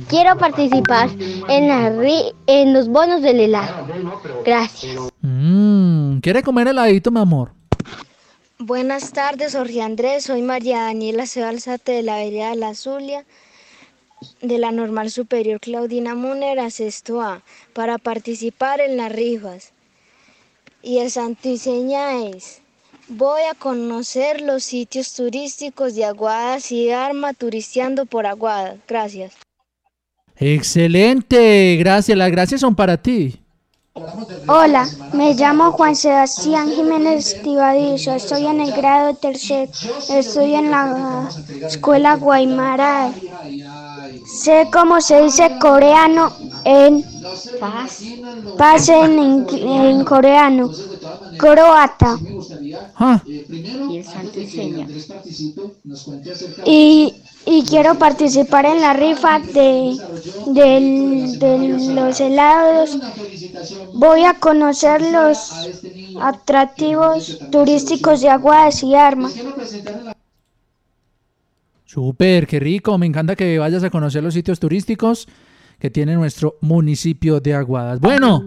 [0.09, 1.09] Quiero participar
[1.49, 3.87] en, la ri- en los bonos del helado.
[4.45, 5.09] Gracias.
[5.21, 7.53] Mm, ¿Quiere comer heladito, mi amor?
[8.59, 10.25] Buenas tardes, Jorge Andrés.
[10.25, 13.25] Soy María Daniela Cebalzate de la vereda de la Zulia,
[14.41, 17.43] de la Normal Superior Claudina Múnera, sexto A,
[17.73, 19.71] para participar en las rifas.
[20.83, 22.61] Y el santo y seña es,
[23.07, 28.77] voy a conocer los sitios turísticos de Aguadas y Arma turisteando por Aguadas.
[28.87, 29.33] Gracias.
[30.35, 33.41] Excelente, gracias, las gracias son para ti.
[34.47, 39.69] Hola, me llamo Juan Sebastián Jiménez Tivadillo, estoy en el grado tercero,
[40.09, 41.29] estoy en la
[41.67, 43.11] escuela Guaymara.
[44.23, 46.31] Sé cómo se dice coreano
[46.63, 47.03] en
[48.57, 50.71] paz en, en coreano,
[51.37, 52.19] croata.
[52.95, 53.23] Ah,
[56.63, 59.99] Y quiero participar en la rifa de,
[61.95, 62.99] los helados.
[63.93, 65.71] Voy a conocer los
[66.15, 69.33] atractivos turísticos de Aguadas y Armas.
[71.91, 72.97] Súper, qué rico.
[72.97, 75.27] Me encanta que vayas a conocer los sitios turísticos
[75.77, 77.99] que tiene nuestro municipio de Aguadas.
[77.99, 78.45] Bueno,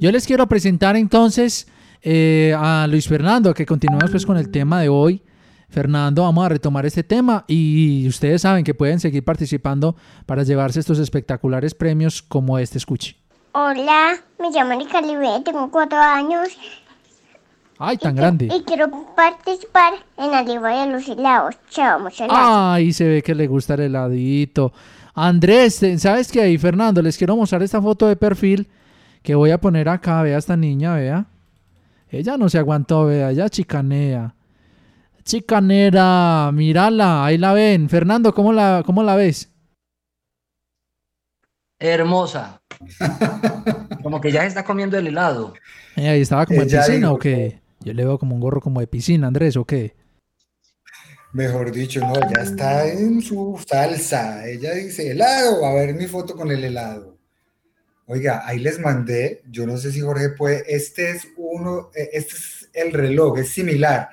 [0.00, 1.68] Yo les quiero presentar entonces
[2.00, 5.22] eh, a Luis Fernando, que continuemos pues con el tema de hoy.
[5.68, 9.94] Fernando, vamos a retomar este tema y ustedes saben que pueden seguir participando
[10.24, 13.16] para llevarse estos espectaculares premios como este escuche.
[13.52, 15.02] Hola, me llamo Erika
[15.44, 16.48] tengo cuatro años
[17.78, 18.46] Ay, tan grande.
[18.46, 21.56] y quiero participar en la de los helados.
[21.68, 22.48] Chao, muchas gracias.
[22.48, 24.72] Ay, se ve que le gusta el heladito.
[25.14, 27.02] Andrés, ¿sabes qué ahí, Fernando?
[27.02, 28.68] Les quiero mostrar esta foto de perfil
[29.22, 30.22] que voy a poner acá.
[30.22, 31.26] Vea esta niña, vea.
[32.08, 34.34] Ella no se aguantó, vea, ella chicanea.
[35.24, 37.88] Chicanera, mírala, ahí la ven.
[37.88, 39.50] Fernando, ¿cómo la, cómo la ves?
[41.78, 42.62] Hermosa.
[44.02, 45.54] Como que ya se está comiendo el helado.
[45.96, 47.58] Eh, ahí estaba como en piscina dijo o qué?
[47.86, 49.94] Yo le veo como un gorro como de piscina, Andrés, ¿o qué?
[51.32, 54.44] Mejor dicho, no, ya está en su salsa.
[54.48, 57.16] Ella dice helado, a ver mi foto con el helado.
[58.08, 62.34] Oiga, ahí les mandé, yo no sé si Jorge puede, este es uno, eh, este
[62.34, 64.08] es el reloj, es similar,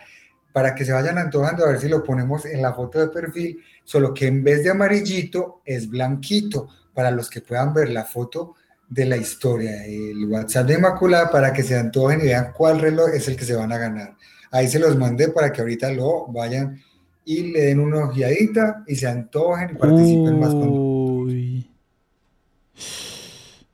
[0.52, 3.60] para que se vayan antojando a ver si lo ponemos en la foto de perfil,
[3.84, 8.54] solo que en vez de amarillito es blanquito, para los que puedan ver la foto
[8.94, 13.10] de la historia, el WhatsApp de Inmaculada, para que se antojen y vean cuál reloj
[13.14, 14.16] es el que se van a ganar.
[14.52, 16.80] Ahí se los mandé para que ahorita lo vayan
[17.26, 20.70] y le den una ojeadita y se antojen y participen más con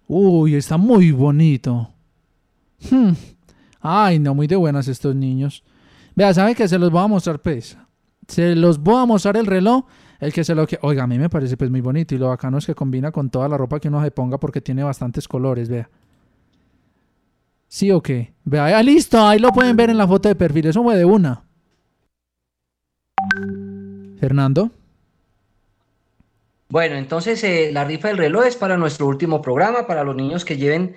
[0.07, 0.55] Uy.
[0.55, 1.89] Está muy bonito.
[2.89, 3.11] Hmm.
[3.81, 5.63] Ay, no, muy de buenas estos niños.
[6.15, 7.77] Vea, ¿sabe que se los voy a mostrar, pues?
[8.27, 9.85] Se los voy a mostrar el reloj.
[10.19, 10.77] El que se lo que.
[10.81, 12.13] Oiga, a mí me parece pues muy bonito.
[12.13, 14.61] Y lo bacano es que combina con toda la ropa que uno se ponga porque
[14.61, 15.89] tiene bastantes colores, vea.
[17.67, 18.33] ¿Sí o qué?
[18.43, 19.19] Vea, ya listo.
[19.25, 20.67] Ahí lo pueden ver en la foto de perfil.
[20.67, 21.43] Eso fue de una.
[24.19, 24.71] Fernando.
[26.69, 30.45] Bueno, entonces eh, la rifa del reloj es para nuestro último programa, para los niños
[30.45, 30.95] que lleven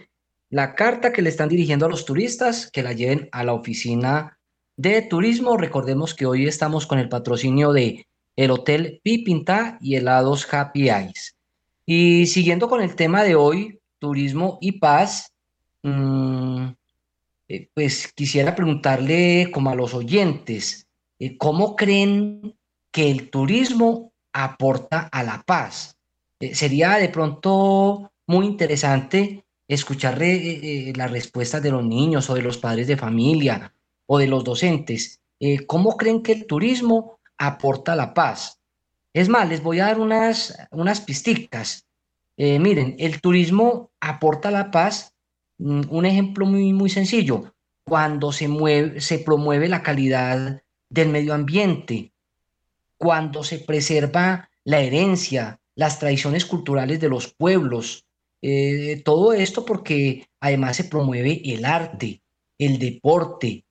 [0.50, 4.38] la carta que le están dirigiendo a los turistas, que la lleven a la oficina
[4.76, 5.56] de turismo.
[5.56, 8.06] Recordemos que hoy estamos con el patrocinio de
[8.36, 11.36] el Hotel Pipinta y helados Happy Eyes.
[11.84, 15.32] Y siguiendo con el tema de hoy, turismo y paz,
[15.82, 16.68] mm,
[17.48, 20.86] eh, pues quisiera preguntarle como a los oyentes,
[21.18, 22.56] eh, ¿cómo creen
[22.90, 25.96] que el turismo aporta a la paz?
[26.40, 32.58] Eh, sería de pronto muy interesante escuchar las respuestas de los niños o de los
[32.58, 33.74] padres de familia
[34.06, 35.20] o de los docentes.
[35.66, 38.60] ¿cómo creen que el turismo aporta la paz?
[39.12, 41.04] Es más, les voy a dar unas, unas.
[42.36, 45.14] Eh, miren, el turismo aporta la paz.
[45.58, 47.54] Mm, Un ejemplo muy, muy sencillo.
[47.84, 52.12] Cuando se mueve, se promueve la calidad del medio ambiente,
[52.96, 58.06] cuando se preserva la herencia, las tradiciones culturales de los pueblos.
[58.40, 62.22] Eh, todo esto porque además se promueve el arte,
[62.58, 63.64] el deporte.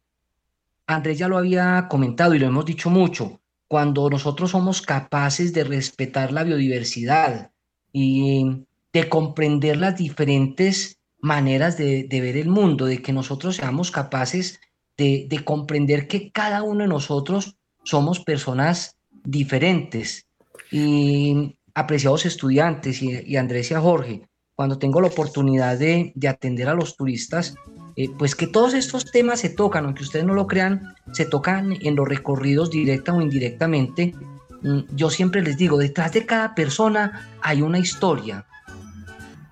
[0.87, 3.40] Andrés ya lo había comentado y lo hemos dicho mucho.
[3.71, 7.51] Cuando nosotros somos capaces de respetar la biodiversidad
[7.93, 14.59] y de comprender las diferentes maneras de, ver el mundo, de que nosotros seamos capaces
[14.97, 17.55] de, de comprender que cada uno de nosotros
[17.85, 20.27] somos personas diferentes.
[20.69, 26.67] Y apreciados estudiantes y, y Andrés y a Jorge, cuando tengo la oportunidad de atender
[26.67, 27.55] a los turistas,
[27.95, 31.77] eh, pues que todos estos temas se tocan, aunque ustedes no lo crean, se tocan
[31.81, 34.13] en los recorridos directa o indirectamente.
[34.61, 38.45] Mm, Yo siempre les digo, detrás de cada persona hay una historia.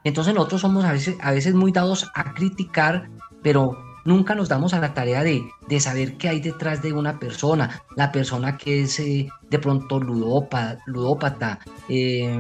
[0.03, 3.09] Entonces nosotros somos a veces, a veces muy dados a criticar,
[3.41, 7.19] pero nunca nos damos a la tarea de, de saber qué hay detrás de una
[7.19, 12.39] persona, la persona que es eh, de pronto ludópata, ludópata eh,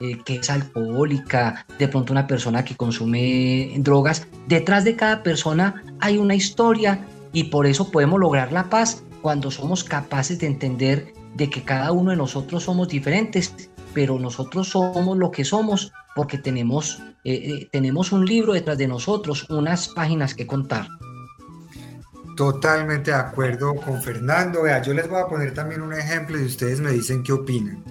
[0.00, 4.26] eh, que es alcohólica, de pronto una persona que consume drogas.
[4.48, 9.50] Detrás de cada persona hay una historia y por eso podemos lograr la paz cuando
[9.50, 15.16] somos capaces de entender de que cada uno de nosotros somos diferentes, pero nosotros somos
[15.16, 20.34] lo que somos porque tenemos, eh, eh, tenemos un libro detrás de nosotros, unas páginas
[20.34, 20.88] que contar.
[22.36, 24.62] Totalmente de acuerdo con Fernando.
[24.62, 27.84] Vea, yo les voy a poner también un ejemplo y ustedes me dicen qué opinan.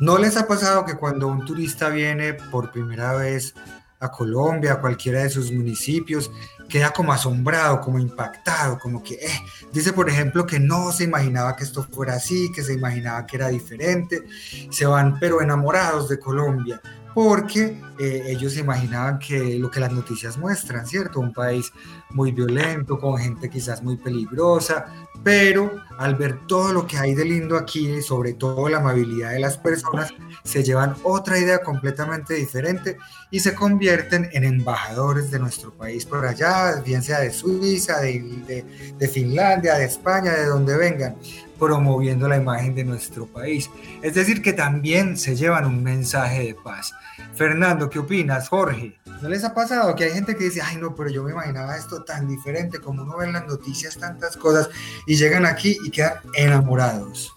[0.00, 3.54] ¿No les ha pasado que cuando un turista viene por primera vez
[4.00, 6.30] a Colombia, a cualquiera de sus municipios,
[6.68, 9.42] queda como asombrado, como impactado, como que eh,
[9.72, 13.36] dice, por ejemplo, que no se imaginaba que esto fuera así, que se imaginaba que
[13.36, 14.24] era diferente,
[14.70, 16.80] se van pero enamorados de Colombia,
[17.16, 21.18] porque eh, ellos imaginaban que lo que las noticias muestran, ¿cierto?
[21.18, 21.72] Un país
[22.10, 24.84] muy violento, con gente quizás muy peligrosa,
[25.24, 29.38] pero al ver todo lo que hay de lindo aquí, sobre todo la amabilidad de
[29.38, 30.12] las personas,
[30.44, 32.98] se llevan otra idea completamente diferente
[33.30, 39.10] y se convierten en embajadores de nuestro país por allá, bien sea de Suiza, de
[39.10, 41.16] Finlandia, de España, de donde vengan,
[41.58, 43.70] promoviendo la imagen de nuestro país.
[44.02, 46.92] Es decir, que también se llevan un mensaje de paz.
[47.34, 48.48] Fernando, ¿qué opinas?
[48.48, 51.32] Jorge, ¿no les ha pasado que hay gente que dice, ay no, pero yo me
[51.32, 54.68] imaginaba esto tan diferente, como uno ve en las noticias tantas cosas,
[55.06, 57.32] y llegan aquí y quedan enamorados?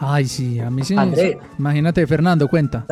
[0.00, 0.96] Ay, sí, a mí sí.
[0.96, 1.38] André.
[1.58, 2.84] Imagínate, Fernando, cuenta.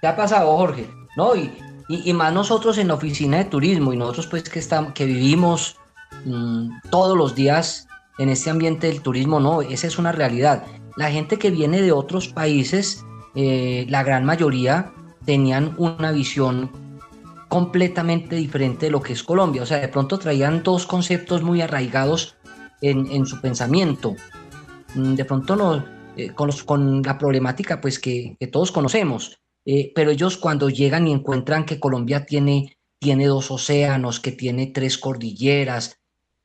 [0.00, 0.88] ¿Qué ha pasado, Jorge?
[1.16, 1.34] ¿No?
[1.34, 1.52] Y,
[1.88, 5.06] y, y más nosotros en la oficina de turismo y nosotros pues que, estamos, que
[5.06, 5.77] vivimos
[6.24, 7.86] mm, todos los días
[8.18, 10.64] en este ambiente del turismo, no, esa es una realidad.
[10.96, 13.04] La gente que viene de otros países,
[13.34, 14.92] eh, la gran mayoría
[15.24, 16.70] tenían una visión
[17.48, 19.62] completamente diferente de lo que es Colombia.
[19.62, 22.36] O sea, de pronto traían dos conceptos muy arraigados
[22.80, 24.16] en, en su pensamiento.
[24.94, 25.84] Mm, De pronto no,
[26.16, 29.38] eh, con, los- con la problemática pues que, que todos conocemos.
[29.64, 34.66] Eh, pero ellos cuando llegan y encuentran que Colombia tiene, tiene dos océanos, que tiene
[34.68, 35.96] tres cordilleras,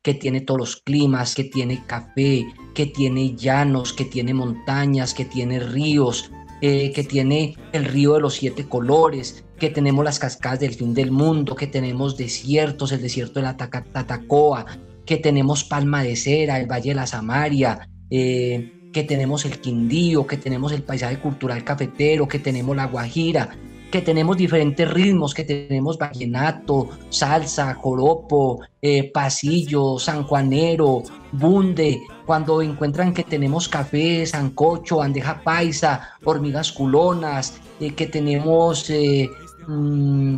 [0.04, 2.46] que tiene todos los climas, que tiene café,
[2.76, 6.30] que tiene llanos, que tiene montañas, que tiene ríos,
[6.62, 10.94] eh, que tiene el río de los siete colores, que tenemos las cascadas del fin
[10.94, 14.66] del mundo, que tenemos desiertos, el desierto de la Tatacoa,
[15.06, 20.28] que tenemos Palma de Cera, el Valle de la Samaria, eh, que tenemos el Quindío,
[20.28, 23.58] que tenemos el paisaje cultural cafetero, que tenemos la Guajira,
[23.94, 33.14] que tenemos diferentes ritmos, que tenemos vallenato, salsa, joropo, eh, pasillo, sanjuanero, bunde, cuando encuentran
[33.14, 39.30] que tenemos café, sancocho, bandeja paisa, hormigas culonas, eh, que tenemos eh,
[39.68, 40.38] mm,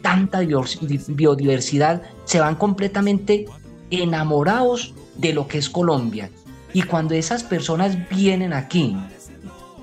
[0.00, 3.44] tanta biodiversidad, se van completamente
[3.90, 6.30] enamorados de lo que es Colombia.
[6.72, 8.96] Y cuando esas personas vienen aquí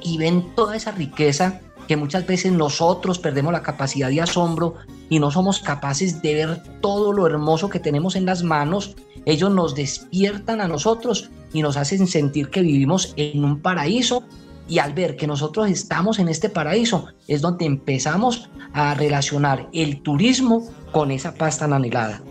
[0.01, 4.75] y ven toda esa riqueza que muchas veces nosotros perdemos la capacidad de asombro
[5.09, 9.51] y no somos capaces de ver todo lo hermoso que tenemos en las manos, ellos
[9.51, 14.23] nos despiertan a nosotros y nos hacen sentir que vivimos en un paraíso
[14.67, 20.01] y al ver que nosotros estamos en este paraíso es donde empezamos a relacionar el
[20.01, 22.21] turismo con esa paz tan anhelada.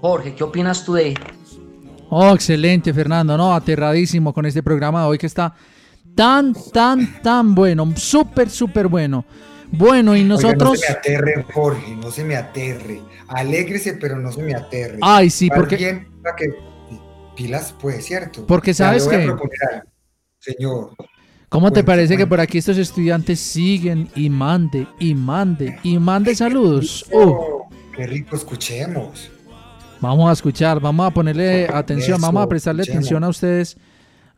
[0.00, 1.14] Jorge, ¿qué opinas tú de
[2.10, 3.36] Oh, excelente, Fernando.
[3.36, 5.54] No, aterradísimo con este programa de hoy que está
[6.14, 7.92] tan, tan, tan bueno.
[7.96, 9.24] Súper, súper bueno.
[9.72, 10.70] Bueno, y Oiga, nosotros.
[10.70, 13.00] no se me aterre, Jorge, no se me aterre.
[13.28, 14.98] Alégrese, pero no se me aterre.
[15.02, 16.54] Ay, sí, porque- bien, para que
[17.34, 18.46] pilas, pues, ¿cierto?
[18.46, 19.34] Porque sabes que-
[20.38, 20.90] Señor,
[21.48, 25.98] ¿Cómo te Cuente, parece que por aquí estos estudiantes siguen y mande, y mande, y
[25.98, 27.04] mande saludos?
[27.12, 29.30] Oh, qué rico escuchemos.
[30.06, 33.06] Vamos a escuchar, vamos a ponerle atención, vamos a prestarle escuchemos.
[33.06, 33.76] atención a ustedes,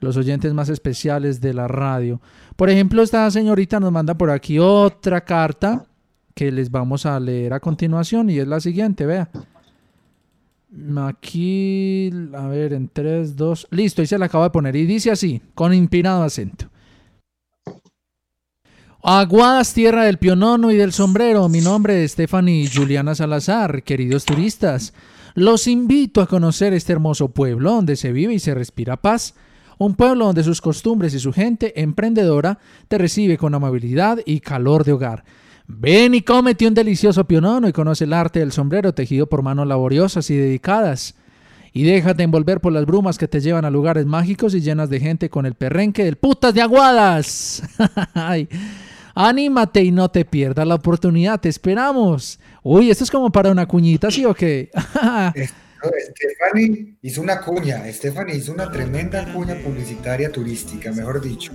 [0.01, 2.21] los oyentes más especiales de la radio.
[2.57, 5.85] Por ejemplo, esta señorita nos manda por aquí otra carta
[6.35, 9.29] que les vamos a leer a continuación y es la siguiente, vea.
[11.07, 15.11] Aquí, a ver, en 3, 2, listo, y se la acabo de poner y dice
[15.11, 16.67] así, con inspirado acento.
[19.03, 21.49] Aguadas, tierra del pionono y del sombrero.
[21.49, 23.83] Mi nombre es Stephanie Juliana Salazar.
[23.83, 24.93] Queridos turistas,
[25.35, 29.35] los invito a conocer este hermoso pueblo donde se vive y se respira paz.
[29.79, 32.59] Un pueblo donde sus costumbres y su gente emprendedora
[32.89, 35.25] te recibe con amabilidad y calor de hogar.
[35.69, 39.67] Ven y cómete un delicioso pionono y conoce el arte del sombrero tejido por manos
[39.67, 41.15] laboriosas y dedicadas.
[41.73, 44.99] Y déjate envolver por las brumas que te llevan a lugares mágicos y llenas de
[44.99, 47.63] gente con el perrenque del putas de aguadas.
[49.21, 52.39] Anímate y no te pierdas la oportunidad, te esperamos.
[52.63, 54.71] Uy, esto es como para una cuñita, ¿sí o qué?
[55.83, 61.51] Stephanie hizo una cuña, Stephanie hizo una tremenda cuña publicitaria turística, mejor dicho.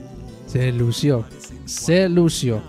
[0.46, 1.26] se lució,
[1.64, 2.62] se lució.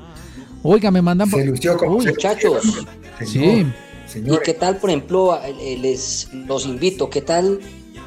[0.62, 1.28] Oiga, me mandan...
[1.28, 2.86] Se lució como Uy, se- muchachos?
[3.26, 3.66] Sí.
[4.14, 5.40] ¿Y qué tal, por ejemplo,
[5.80, 7.58] les los invito, qué tal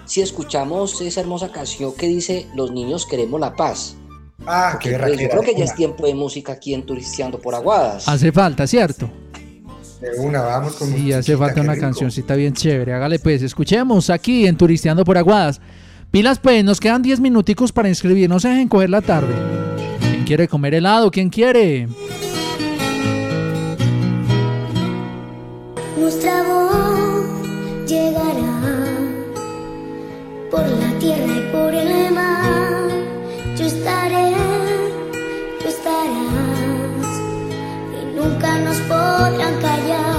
[0.05, 3.97] si escuchamos esa hermosa canción que dice Los niños queremos la paz?
[4.45, 7.55] Ah, qué Pues yo creo que ya es tiempo de música aquí en Turisteando por
[7.55, 8.07] Aguadas.
[8.07, 9.09] Hace falta, ¿cierto?
[9.99, 11.85] una, de una, vamos con Sí, hace falta una rico.
[11.85, 12.93] cancioncita bien chévere.
[12.93, 15.59] Hágale pues, escuchemos aquí en Turisteando por Aguadas.
[16.11, 19.33] Pilas pues, nos quedan 10 minuticos para inscribir, no se dejen coger la tarde.
[19.99, 21.09] ¿Quién quiere comer helado?
[21.11, 21.87] ¿Quién quiere?
[38.37, 40.16] Nunca nos podrán callar.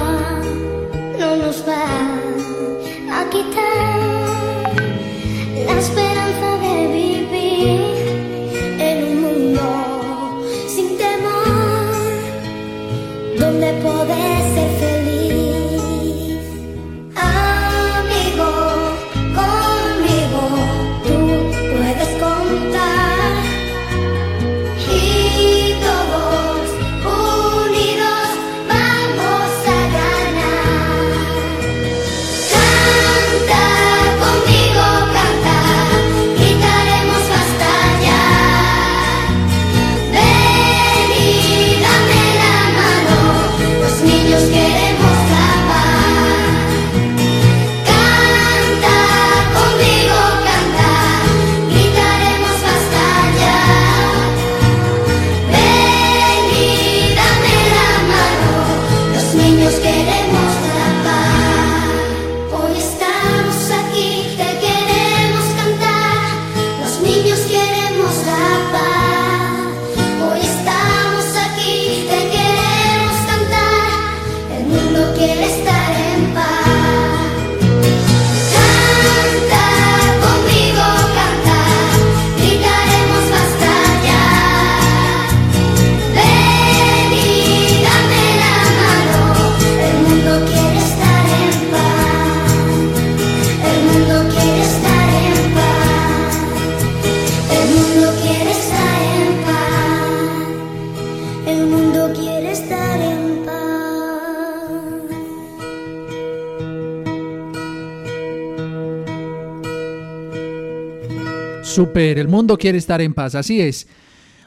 [112.57, 113.87] Quiere estar en paz, así es.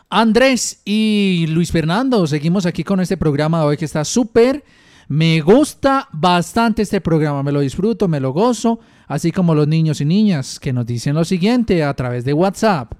[0.08, 4.62] Andrés y Luis Fernando, seguimos aquí con este programa hoy que está súper.
[5.08, 8.78] Me gusta bastante este programa, me lo disfruto, me lo gozo,
[9.08, 12.92] así como los niños y niñas que nos dicen lo siguiente a través de WhatsApp.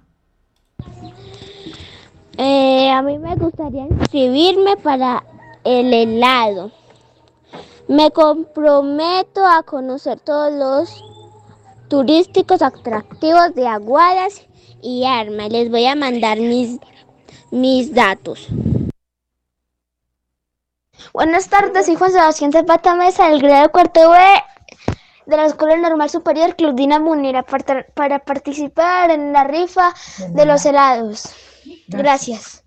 [2.39, 5.23] Eh, a mí me gustaría inscribirme para
[5.65, 6.73] el helado.
[7.89, 11.05] Me comprometo a conocer todos los
[11.89, 14.47] turísticos atractivos de Aguadas
[14.83, 15.49] y Arma.
[15.49, 16.79] Les voy a mandar mis,
[17.51, 18.49] mis datos.
[21.13, 24.19] Buenas tardes, soy Juan Sebastián Zapata Mesa, del grado cuarto B
[25.27, 29.95] de la Escuela Normal Superior Claudina Munira para, para participar en la rifa
[30.31, 31.35] de los helados.
[31.89, 32.65] Gracias.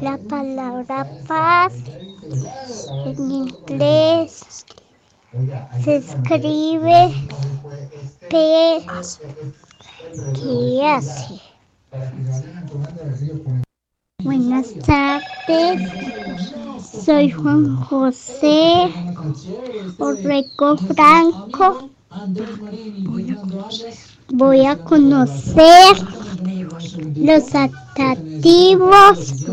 [0.00, 1.72] La palabra paz
[3.06, 4.64] en inglés
[5.84, 7.14] se escribe.
[8.32, 8.80] ¿Qué
[10.86, 11.38] hace?
[14.24, 15.82] Buenas tardes,
[17.04, 18.90] soy Juan José
[19.98, 21.90] Orreco Franco.
[24.30, 25.94] Voy a conocer
[27.16, 29.44] los atractivos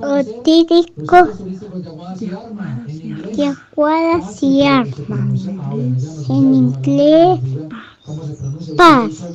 [0.00, 1.28] otírico
[3.36, 6.28] de aguadas y armas.
[6.28, 7.40] En inglés,
[8.76, 9.28] paz.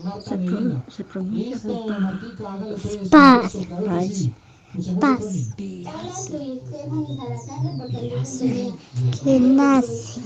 [3.09, 3.57] Paz.
[4.99, 5.55] Paz.
[9.24, 10.20] ¿Qué más?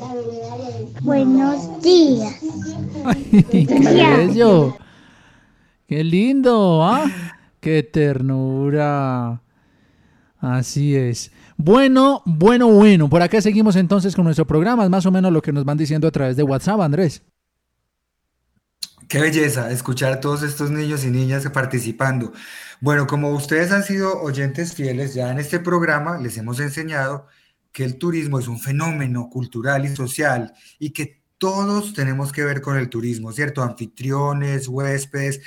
[1.02, 2.39] Buenos días.
[3.52, 4.76] ¡Qué bello!
[5.88, 6.84] ¡Qué lindo!
[6.84, 7.06] ¿ah?
[7.62, 9.41] ¡Qué ternura!
[10.39, 11.32] Así es.
[11.55, 13.07] Bueno, bueno, bueno.
[13.07, 14.84] Por acá seguimos entonces con nuestro programa.
[14.84, 17.22] Es más o menos lo que nos van diciendo a través de WhatsApp, Andrés.
[19.07, 22.34] Qué belleza escuchar a todos estos niños y niñas participando.
[22.80, 27.28] Bueno, como ustedes han sido oyentes fieles, ya en este programa les hemos enseñado
[27.72, 32.62] que el turismo es un fenómeno cultural y social y que todos tenemos que ver
[32.62, 33.62] con el turismo, ¿cierto?
[33.62, 35.41] Anfitriones, huéspedes.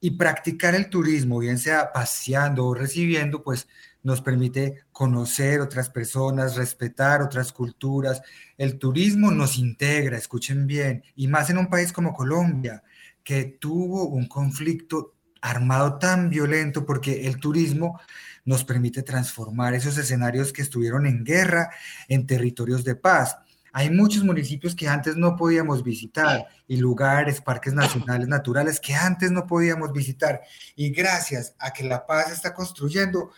[0.00, 3.66] Y practicar el turismo, bien sea paseando o recibiendo, pues
[4.02, 8.22] nos permite conocer otras personas, respetar otras culturas.
[8.56, 12.82] El turismo nos integra, escuchen bien, y más en un país como Colombia,
[13.24, 18.00] que tuvo un conflicto armado tan violento porque el turismo
[18.44, 21.70] nos permite transformar esos escenarios que estuvieron en guerra
[22.08, 23.36] en territorios de paz.
[23.72, 29.30] Hay muchos municipios que antes no podíamos visitar y lugares, parques nacionales, naturales que antes
[29.30, 30.40] no podíamos visitar.
[30.76, 33.30] Y gracias a que la paz está construyendo,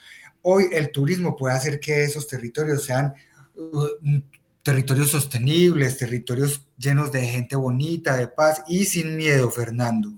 [0.42, 3.14] hoy el turismo puede hacer que esos territorios sean
[3.56, 4.20] uh,
[4.62, 10.12] territorios sostenibles, territorios llenos de gente bonita, de paz y sin miedo, Fernando.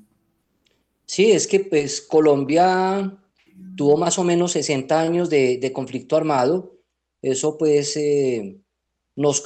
[1.06, 3.18] Sí, es que pues Colombia
[3.76, 6.78] tuvo más o menos 60 años de, conflicto armado.
[7.20, 8.58] Eso pues eh,
[9.14, 9.40] nos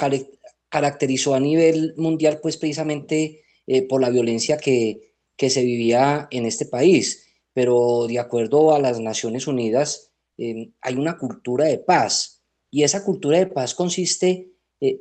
[0.76, 6.44] caracterizó a nivel mundial pues precisamente eh, por la violencia que, que, se vivía en
[6.46, 7.24] este país.
[7.52, 13.04] Pero de acuerdo a las Naciones Unidas eh, hay una cultura de paz y esa
[13.04, 14.52] cultura de paz consiste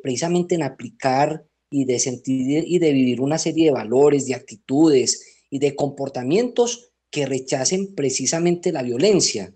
[0.01, 5.35] precisamente en aplicar y de sentir y de vivir una serie de valores, de actitudes,
[5.49, 9.53] y de comportamientos que rechacen precisamente la violencia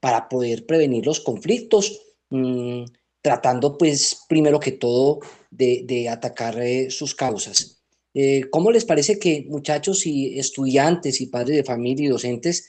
[0.00, 2.00] para poder prevenir los conflictos,
[2.30, 2.84] mm,
[3.24, 5.20] tratando pues primero que todo
[5.50, 7.82] de, atacar eh, sus causas.
[8.12, 12.68] Eh, ¿Cómo les parece que muchachos y estudiantes y padres de familia y docentes,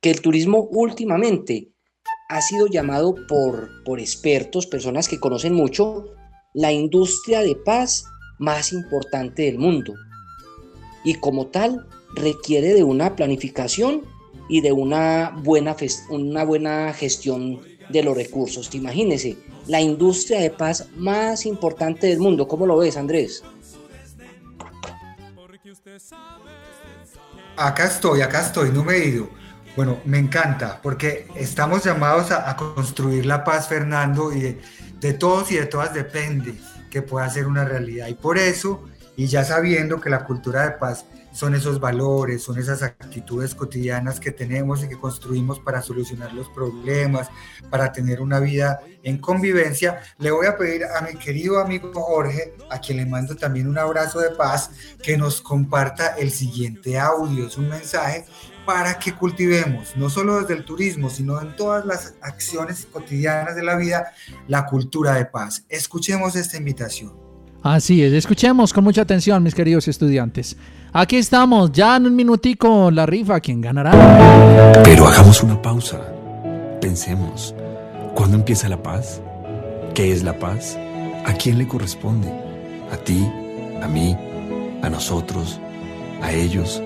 [0.00, 1.68] que el turismo últimamente
[2.28, 6.06] ha sido llamado por, por expertos, personas que conocen mucho,
[6.52, 8.04] la industria de paz
[8.40, 9.94] más importante del mundo?
[11.04, 11.86] Y como tal,
[12.16, 14.02] requiere de una planificación
[14.48, 15.76] y de una buena,
[16.10, 18.74] una buena gestión de los recursos.
[18.74, 22.48] Imagínese, la industria de paz más importante del mundo.
[22.48, 23.42] ¿Cómo lo ves, Andrés?
[27.56, 29.28] Acá estoy, acá estoy, no me he ido.
[29.76, 34.60] Bueno, me encanta, porque estamos llamados a, construir la paz, Fernando, y de,
[35.00, 36.54] de, todos y de todas depende
[36.90, 38.08] que pueda ser una realidad.
[38.08, 38.84] Y por eso,
[39.16, 44.20] y ya sabiendo que la cultura de paz son esos valores, son esas actitudes cotidianas
[44.20, 47.28] que tenemos y que construimos para solucionar los problemas,
[47.70, 50.00] para tener una vida en convivencia.
[50.18, 53.78] Le voy a pedir a mi querido amigo Jorge, a quien le mando también un
[53.78, 54.70] abrazo de paz,
[55.02, 57.46] que nos comparta el siguiente audio.
[57.46, 58.24] Es un mensaje
[58.66, 63.62] para que cultivemos, no solo desde el turismo, sino en todas las acciones cotidianas de
[63.64, 64.12] la vida,
[64.46, 65.64] la cultura de paz.
[65.68, 67.31] Escuchemos esta invitación.
[67.62, 70.56] Así es, escuchemos con mucha atención, mis queridos estudiantes.
[70.92, 73.92] Aquí estamos, ya en un minutico la rifa, ¿quién ganará?
[74.82, 76.00] Pero hagamos una pausa.
[76.80, 77.54] Pensemos,
[78.14, 79.20] ¿cuándo empieza la paz?
[79.94, 80.76] ¿Qué es la paz?
[81.24, 82.28] ¿A quién le corresponde?
[82.90, 83.24] ¿A ti?
[83.80, 84.16] ¿A mí?
[84.82, 85.60] ¿A nosotros?
[86.20, 86.82] ¿A ellos?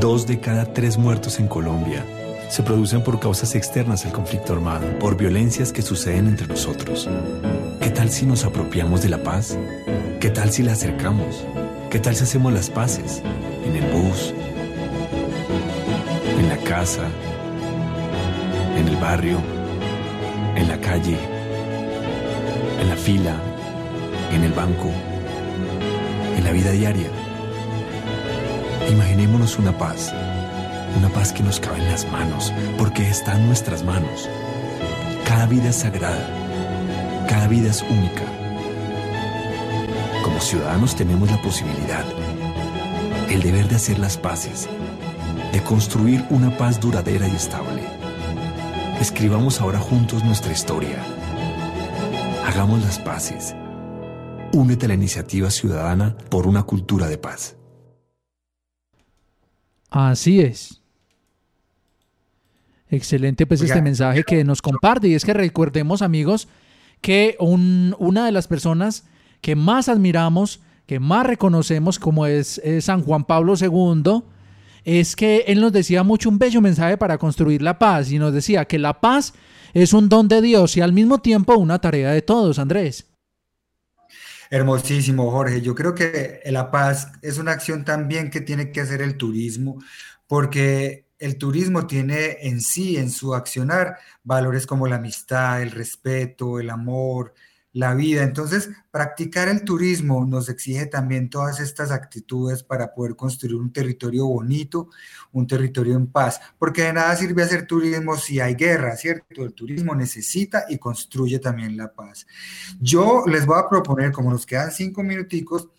[0.00, 2.02] Dos de cada tres muertos en Colombia
[2.48, 7.08] se producen por causas externas al conflicto armado, por violencias que suceden entre nosotros.
[7.80, 9.58] ¿Qué tal si nos apropiamos de la paz?
[10.20, 11.44] ¿Qué tal si la acercamos?
[11.90, 13.22] ¿Qué tal si hacemos las paces?
[13.64, 14.34] En el bus,
[16.38, 17.08] en la casa,
[18.76, 19.38] en el barrio,
[20.56, 21.18] en la calle,
[22.80, 23.36] en la fila,
[24.32, 24.90] en el banco,
[26.36, 27.08] en la vida diaria.
[28.90, 30.12] Imaginémonos una paz
[30.96, 34.28] una paz que nos cabe en las manos, porque está en nuestras manos.
[35.26, 36.28] Cada vida es sagrada,
[37.28, 38.22] cada vida es única.
[40.22, 42.04] Como ciudadanos tenemos la posibilidad,
[43.28, 44.68] el deber de hacer las paces,
[45.52, 47.82] de construir una paz duradera y estable.
[49.00, 50.98] Escribamos ahora juntos nuestra historia.
[52.46, 53.54] Hagamos las paces.
[54.52, 57.56] Únete a la iniciativa ciudadana por una cultura de paz.
[59.90, 60.83] Así es.
[62.94, 65.08] Excelente, pues este mensaje que nos comparte.
[65.08, 66.46] Y es que recordemos, amigos,
[67.00, 69.04] que una de las personas
[69.40, 74.22] que más admiramos, que más reconocemos, como es, San Juan Pablo II,
[74.84, 78.12] es que él nos decía mucho un bello mensaje para construir la paz.
[78.12, 79.34] Y nos decía que la paz
[79.72, 83.06] es un don de Dios y al mismo tiempo una tarea de todos, Andrés.
[84.50, 85.62] Hermosísimo, Jorge.
[85.62, 89.82] Yo creo que la paz es una acción también que tiene que hacer el turismo,
[90.28, 96.60] porque el turismo tiene en sí, en su accionar, valores como la amistad, el respeto,
[96.60, 97.32] el amor,
[97.72, 98.22] la vida.
[98.22, 104.26] Entonces, practicar el turismo nos exige también todas estas actitudes para poder construir un territorio
[104.26, 104.90] bonito,
[105.32, 109.44] un territorio en paz, porque de nada sirve hacer turismo si hay guerra, ¿cierto?
[109.44, 112.26] El turismo necesita y construye también la paz.
[112.80, 115.70] Yo les voy a proponer, como nos quedan cinco minuticos,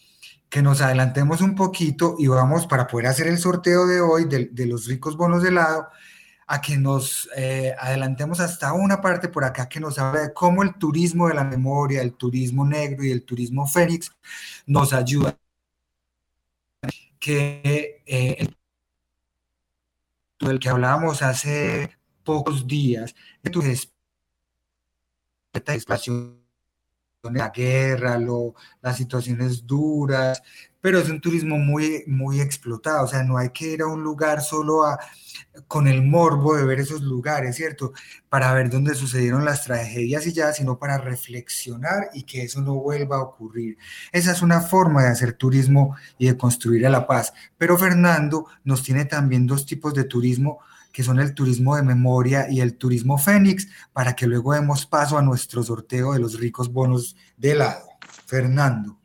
[0.50, 4.66] que nos adelantemos un poquito y vamos para poder hacer el sorteo de hoy de,
[4.66, 5.88] los ricos bonos de helado,
[6.48, 10.64] a que nos eh, adelantemos hasta una parte por acá que nos habla de cómo
[10.64, 14.12] el turismo de la memoria, el turismo negro y el turismo fénix
[14.68, 15.38] nos ayuda.
[17.20, 18.48] Que eh,
[20.40, 23.62] del que hablábamos hace pocos días, de tu
[27.34, 30.42] la guerra, lo, las situaciones duras,
[30.86, 34.04] pero es un turismo muy, muy explotado, o sea, no hay que ir a un
[34.04, 35.00] lugar solo a,
[35.68, 37.92] con el morbo de ver esos lugares, ¿cierto?
[38.30, 42.76] Para ver dónde sucedieron las tragedias y ya, sino para reflexionar y que eso no
[42.76, 43.78] vuelva a ocurrir.
[44.12, 47.34] Esa es una forma de hacer turismo y de construir a la paz.
[47.58, 50.60] Pero Fernando nos tiene también dos tipos de turismo
[50.96, 55.18] que son el turismo de memoria y el turismo Fénix, para que luego demos paso
[55.18, 57.86] a nuestro sorteo de los ricos bonos de helado.
[58.26, 58.98] Fernando.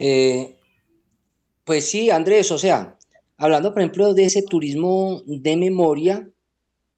[0.00, 0.56] Eh,
[1.64, 2.96] pues sí, Andrés, o sea,
[3.36, 6.26] hablando por ejemplo de ese turismo de memoria,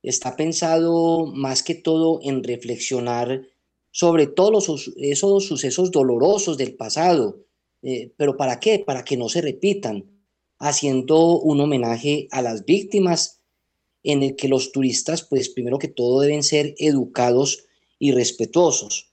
[0.01, 3.43] está pensado más que todo en reflexionar
[3.91, 7.41] sobre todos esos sucesos dolorosos del pasado.
[7.83, 8.85] Eh, pero ¿para qué?
[8.87, 10.18] Para que no se repitan
[10.59, 13.41] haciendo un homenaje a las víctimas
[14.03, 17.65] en el que los turistas, pues primero que todo deben ser educados
[17.99, 19.13] y respetuosos.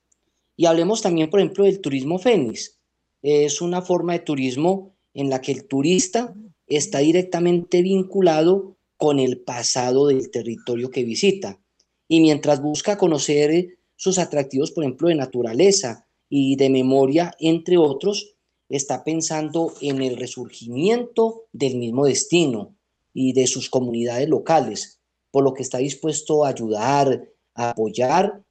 [0.56, 2.80] Y hablemos también, por ejemplo, del turismo Fénix.
[3.22, 6.34] Es una forma de turismo en la que el turista
[6.68, 11.60] está directamente vinculado con el pasado del territorio que visita.
[12.08, 18.35] Y mientras busca conocer sus atractivos, por ejemplo, de naturaleza y de memoria, entre otros,
[18.70, 22.76] está pensando en el resurgimiento del mismo destino
[23.14, 25.00] y de sus comunidades locales,
[25.32, 28.44] por lo que está dispuesto a ayudar, a apoyar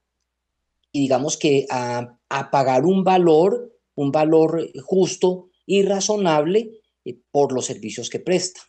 [0.93, 2.19] y digamos que a,
[2.51, 8.61] pagar un valor, un valor justo y razonable eh, por los servicios que presta.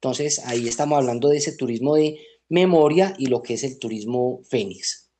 [0.00, 4.40] Entonces ahí estamos hablando de ese turismo de memoria y lo que es el turismo
[4.48, 5.10] Fénix.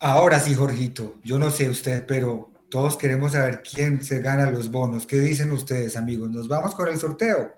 [0.00, 4.70] Ahora sí, Jorgito, yo no sé usted, pero todos queremos saber quién se gana los
[4.70, 5.06] bonos.
[5.06, 6.30] ¿Qué dicen ustedes, amigos?
[6.30, 7.54] ¿Nos vamos con el sorteo?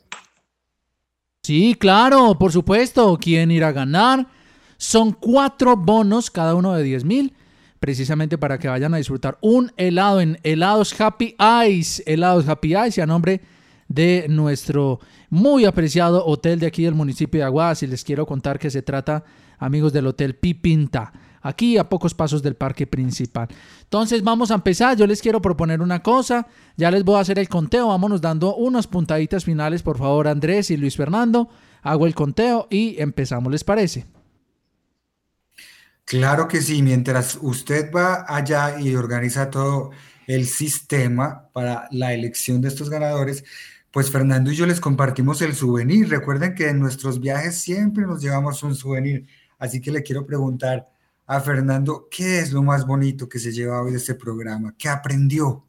[1.43, 3.19] Sí, claro, por supuesto.
[3.21, 4.29] ¿Quién irá a ganar?
[4.77, 7.35] Son cuatro bonos, cada uno de 10 mil,
[7.81, 12.03] precisamente para que vayan a disfrutar un helado en helados Happy Eyes.
[12.07, 13.41] Helados Happy Eyes, y a nombre
[13.89, 17.83] de nuestro muy apreciado hotel de aquí del municipio de Aguas.
[17.83, 19.25] Y les quiero contar que se trata,
[19.59, 21.13] amigos del Hotel Pipinta.
[21.41, 23.49] Aquí a pocos pasos del parque principal.
[23.82, 27.38] Entonces vamos a empezar, yo les quiero proponer una cosa, ya les voy a hacer
[27.38, 31.49] el conteo, vámonos dando unas puntaditas finales, por favor Andrés y Luis Fernando,
[31.82, 34.07] hago el conteo y empezamos, ¿les parece?
[36.05, 39.91] Claro que sí, mientras usted va allá y organiza todo
[40.26, 43.45] el sistema para la elección de estos ganadores,
[43.91, 46.09] pues Fernando y yo les compartimos el souvenir.
[46.09, 49.26] Recuerden que en nuestros viajes siempre nos llevamos un souvenir,
[49.59, 50.88] así que le quiero preguntar
[51.31, 54.74] a Fernando, ¿qué es lo más bonito que se lleva hoy de este programa?
[54.76, 55.64] ¿Qué aprendió?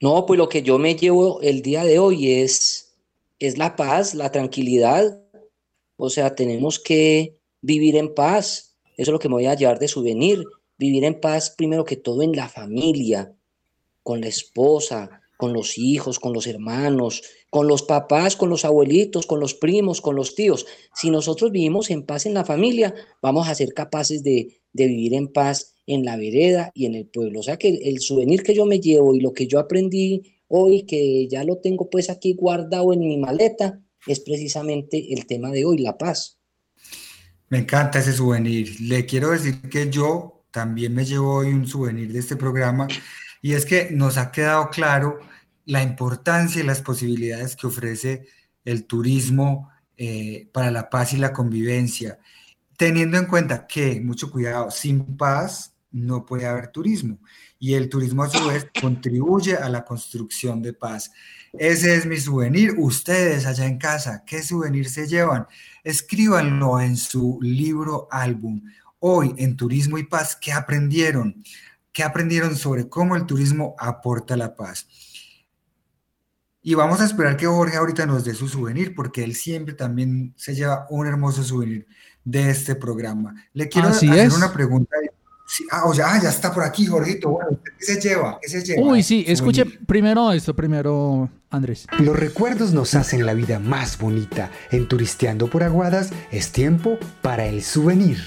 [0.00, 2.94] No, pues lo que yo me llevo el día de hoy es,
[3.40, 5.20] es la paz, la tranquilidad.
[5.96, 8.76] O sea, tenemos que vivir en paz.
[8.96, 10.44] Eso es lo que me voy a llevar de souvenir.
[10.78, 13.34] Vivir en paz primero que todo en la familia,
[14.04, 19.26] con la esposa, con los hijos, con los hermanos, con los papás, con los abuelitos,
[19.26, 20.64] con los primos, con los tíos.
[20.94, 25.28] Si nosotros vivimos en paz en la familia, vamos a ser capaces de, vivir en
[25.28, 27.40] paz en la vereda y en el pueblo.
[27.40, 30.84] O sea que el, souvenir que yo me llevo y lo que yo aprendí hoy,
[30.86, 35.66] que ya lo tengo pues aquí guardado en mi maleta, es precisamente el tema de
[35.66, 36.38] hoy, la paz.
[37.50, 38.80] Me encanta ese souvenir.
[38.80, 42.88] Le quiero decir que yo también me llevo hoy un souvenir de este programa
[43.42, 45.18] y es que nos ha quedado claro
[45.64, 48.26] la importancia y las posibilidades que ofrece
[48.64, 52.18] el turismo eh, para la paz y la convivencia,
[52.76, 57.18] teniendo en cuenta que, mucho cuidado, sin paz no puede haber turismo
[57.62, 61.12] y el turismo a su vez contribuye a la construcción de paz.
[61.52, 62.74] Ese es mi souvenir.
[62.76, 65.46] Ustedes allá en casa, ¿qué souvenir se llevan?
[65.84, 68.62] Escríbanlo en su libro álbum.
[68.98, 71.44] Hoy en Turismo y Paz, ¿qué aprendieron?
[71.92, 74.88] ¿Qué aprendieron sobre cómo el turismo aporta la paz?
[76.64, 80.32] Y vamos a esperar que Jorge ahorita nos dé su souvenir, porque él siempre también
[80.36, 81.86] se lleva un hermoso souvenir
[82.24, 83.34] de este programa.
[83.52, 84.94] Le quiero hacer una pregunta.
[85.72, 87.30] ah, o ya, ya está por aquí, Jorgito.
[87.30, 88.38] Bueno, ¿qué se lleva?
[88.40, 88.80] ¿Qué se lleva?
[88.80, 91.86] Uy, sí, escuche primero esto, primero, Andrés.
[91.98, 94.52] Los recuerdos nos hacen la vida más bonita.
[94.70, 98.18] En Turisteando por Aguadas es tiempo para el souvenir.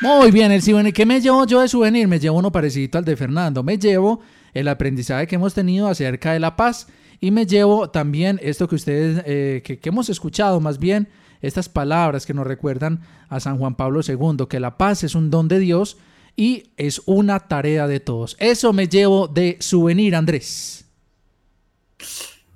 [0.00, 0.92] Muy bien, el souvenir.
[0.92, 2.08] ¿Qué me llevo yo de souvenir?
[2.08, 3.62] Me llevo uno parecido al de Fernando.
[3.62, 4.20] Me llevo
[4.52, 6.88] el aprendizaje que hemos tenido acerca de la paz
[7.20, 11.08] y me llevo también esto que ustedes, eh, que, hemos escuchado más bien,
[11.40, 15.30] estas palabras que nos recuerdan a San Juan Pablo II, que la paz es un
[15.30, 15.98] don de Dios
[16.36, 18.36] y es una tarea de todos.
[18.38, 20.84] Eso me llevo de souvenir, Andrés.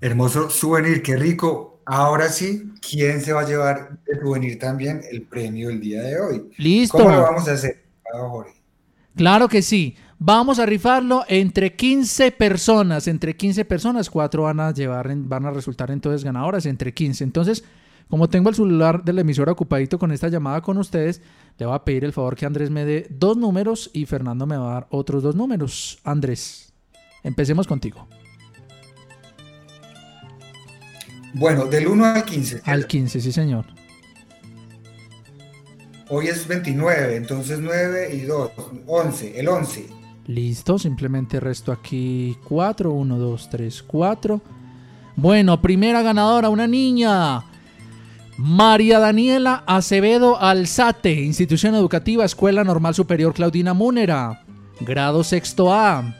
[0.00, 1.80] Hermoso souvenir, qué rico.
[1.84, 6.20] Ahora sí, ¿quién se va a llevar de souvenir también el premio el día de
[6.20, 6.50] hoy?
[6.56, 6.98] Listo.
[6.98, 7.82] ¿Cómo lo vamos a hacer,
[8.12, 8.52] Jorge?
[9.16, 9.96] Claro que sí.
[10.24, 13.08] Vamos a rifarlo entre 15 personas.
[13.08, 17.24] Entre 15 personas, cuatro van a llevar, van a resultar entonces ganadoras entre 15.
[17.24, 17.64] Entonces,
[18.08, 21.20] como tengo el celular de la emisora ocupadito con esta llamada con ustedes,
[21.58, 24.56] le voy a pedir el favor que Andrés me dé dos números y Fernando me
[24.56, 25.98] va a dar otros dos números.
[26.04, 26.72] Andrés,
[27.24, 28.06] empecemos contigo.
[31.34, 32.62] Bueno, del 1 al 15.
[32.64, 33.64] Al 15, sí, señor.
[36.10, 38.50] Hoy es 29, entonces 9 y 2,
[38.86, 40.01] 11, el 11.
[40.26, 44.40] Listo, simplemente resto aquí 4, 1, 2, 3, 4.
[45.16, 47.42] Bueno, primera ganadora, una niña.
[48.38, 54.44] María Daniela Acevedo Alzate, institución educativa, Escuela Normal Superior Claudina Múnera,
[54.80, 56.14] grado sexto A,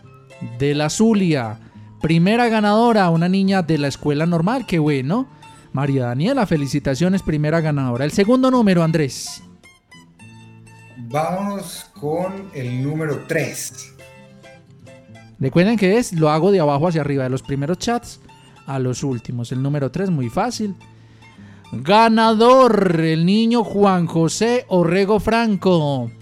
[0.59, 1.59] de la Zulia.
[2.01, 5.27] Primera ganadora, una niña de la Escuela Normal, qué bueno.
[5.73, 8.05] María Daniela, felicitaciones, primera ganadora.
[8.05, 9.43] El segundo número, Andrés.
[11.09, 13.92] Vámonos con el número 3.
[15.43, 18.21] Recuerden que es, lo hago de abajo hacia arriba, de los primeros chats
[18.65, 19.51] a los últimos.
[19.51, 20.77] El número 3, muy fácil.
[21.73, 26.13] Ganador, el niño Juan José Orrego Franco.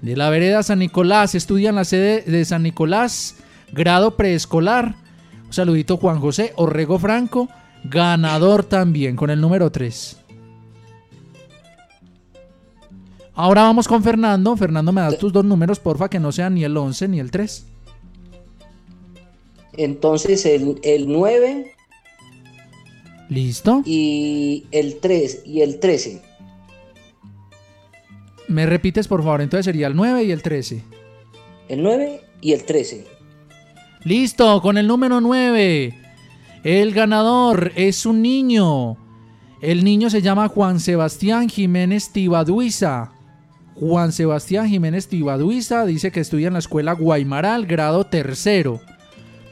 [0.00, 3.36] De la vereda San Nicolás, estudia en la sede de San Nicolás,
[3.72, 4.94] grado preescolar.
[5.44, 7.50] Un saludito Juan José Orrego Franco,
[7.84, 10.16] ganador también con el número 3.
[13.34, 14.56] Ahora vamos con Fernando.
[14.56, 17.30] Fernando, me das tus dos números, porfa, que no sean ni el 11 ni el
[17.30, 17.75] 3.
[19.76, 21.72] Entonces el, el 9.
[23.28, 23.82] Listo.
[23.84, 26.22] Y el 3 y el 13.
[28.48, 29.40] ¿Me repites, por favor?
[29.40, 30.82] Entonces sería el 9 y el 13.
[31.68, 33.04] El 9 y el 13.
[34.04, 35.94] Listo, con el número 9.
[36.62, 38.96] El ganador es un niño.
[39.60, 43.12] El niño se llama Juan Sebastián Jiménez Tibaduiza.
[43.74, 48.80] Juan Sebastián Jiménez Tibaduiza dice que estudia en la escuela Guaymaral, grado tercero.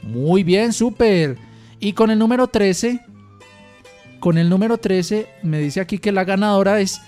[0.05, 1.37] Muy bien, súper.
[1.79, 3.01] Y con el número 13,
[4.19, 7.01] con el número 13 me dice aquí que la ganadora es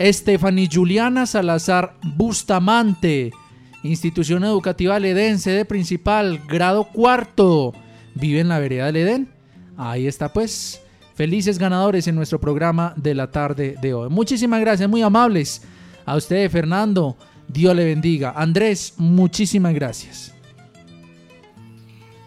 [0.00, 3.32] Stephanie Juliana Salazar Bustamante,
[3.82, 7.72] institución educativa ledense de principal, grado cuarto,
[8.14, 9.28] vive en la vereda del Edén.
[9.76, 10.80] Ahí está pues,
[11.14, 14.08] felices ganadores en nuestro programa de la tarde de hoy.
[14.10, 15.62] Muchísimas gracias, muy amables.
[16.06, 17.16] A usted, Fernando,
[17.48, 18.32] Dios le bendiga.
[18.36, 20.33] Andrés, muchísimas gracias.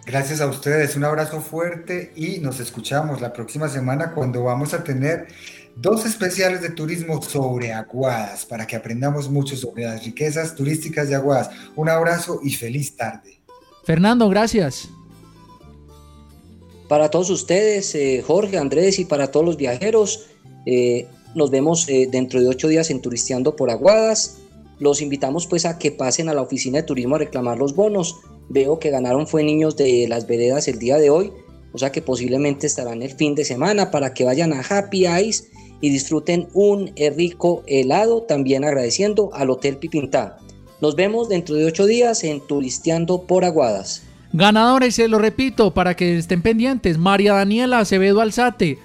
[0.08, 4.82] Gracias a ustedes, un abrazo fuerte y nos escuchamos la próxima semana cuando vamos a
[4.82, 5.28] tener
[5.76, 11.16] dos especiales de turismo sobre Aguadas para que aprendamos mucho sobre las riquezas turísticas de
[11.16, 11.50] Aguadas.
[11.76, 13.42] Un abrazo y feliz tarde.
[13.84, 14.88] Fernando, gracias.
[16.88, 20.28] Para todos ustedes, eh, Jorge, Andrés y para todos los viajeros,
[20.66, 21.06] eh,
[21.36, 24.38] nos vemos eh, dentro de ocho días en Turisteando por Aguadas.
[24.80, 28.16] Los invitamos pues a que pasen a la oficina de turismo a reclamar los bonos.
[28.50, 31.32] Veo que ganaron fue niños de las veredas el día de hoy,
[31.74, 35.46] o sea que posiblemente estarán el fin de semana para que vayan a Happy Ice
[35.82, 40.38] y disfruten un rico helado, también agradeciendo al Hotel Pipintá.
[40.82, 44.04] Nos vemos dentro de ocho días en Turisteando por Aguadas.
[44.34, 48.78] Ganadores, se lo repito, para que estén pendientes, María Daniela Acevedo Alzate,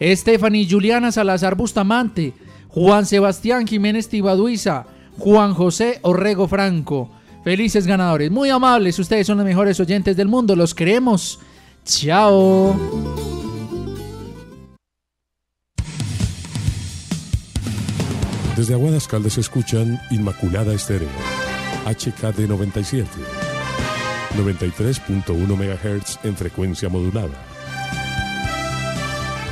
[0.00, 2.34] Stephanie Juliana Salazar Bustamante,
[2.68, 4.86] Juan Sebastián Jiménez Tibaduiza,
[5.18, 7.10] Juan José Orrego Franco.
[7.42, 11.38] Felices ganadores, muy amables, ustedes son los mejores oyentes del mundo, los queremos.
[11.84, 12.78] Chao.
[18.56, 21.08] Desde Aguadas Caldas escuchan Inmaculada Estéreo,
[21.86, 23.08] HKD 97,
[24.36, 27.46] 93.1 MHz en frecuencia modulada.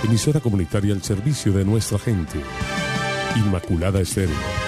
[0.05, 2.39] Emisora comunitaria al servicio de nuestra gente.
[3.37, 4.68] Inmaculada Estéreo.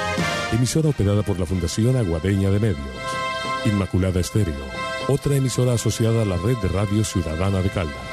[0.53, 2.79] Emisora operada por la Fundación Aguadeña de Medios.
[3.67, 4.55] Inmaculada Estéreo.
[5.09, 8.10] Otra emisora asociada a la red de radio ciudadana de Caldas.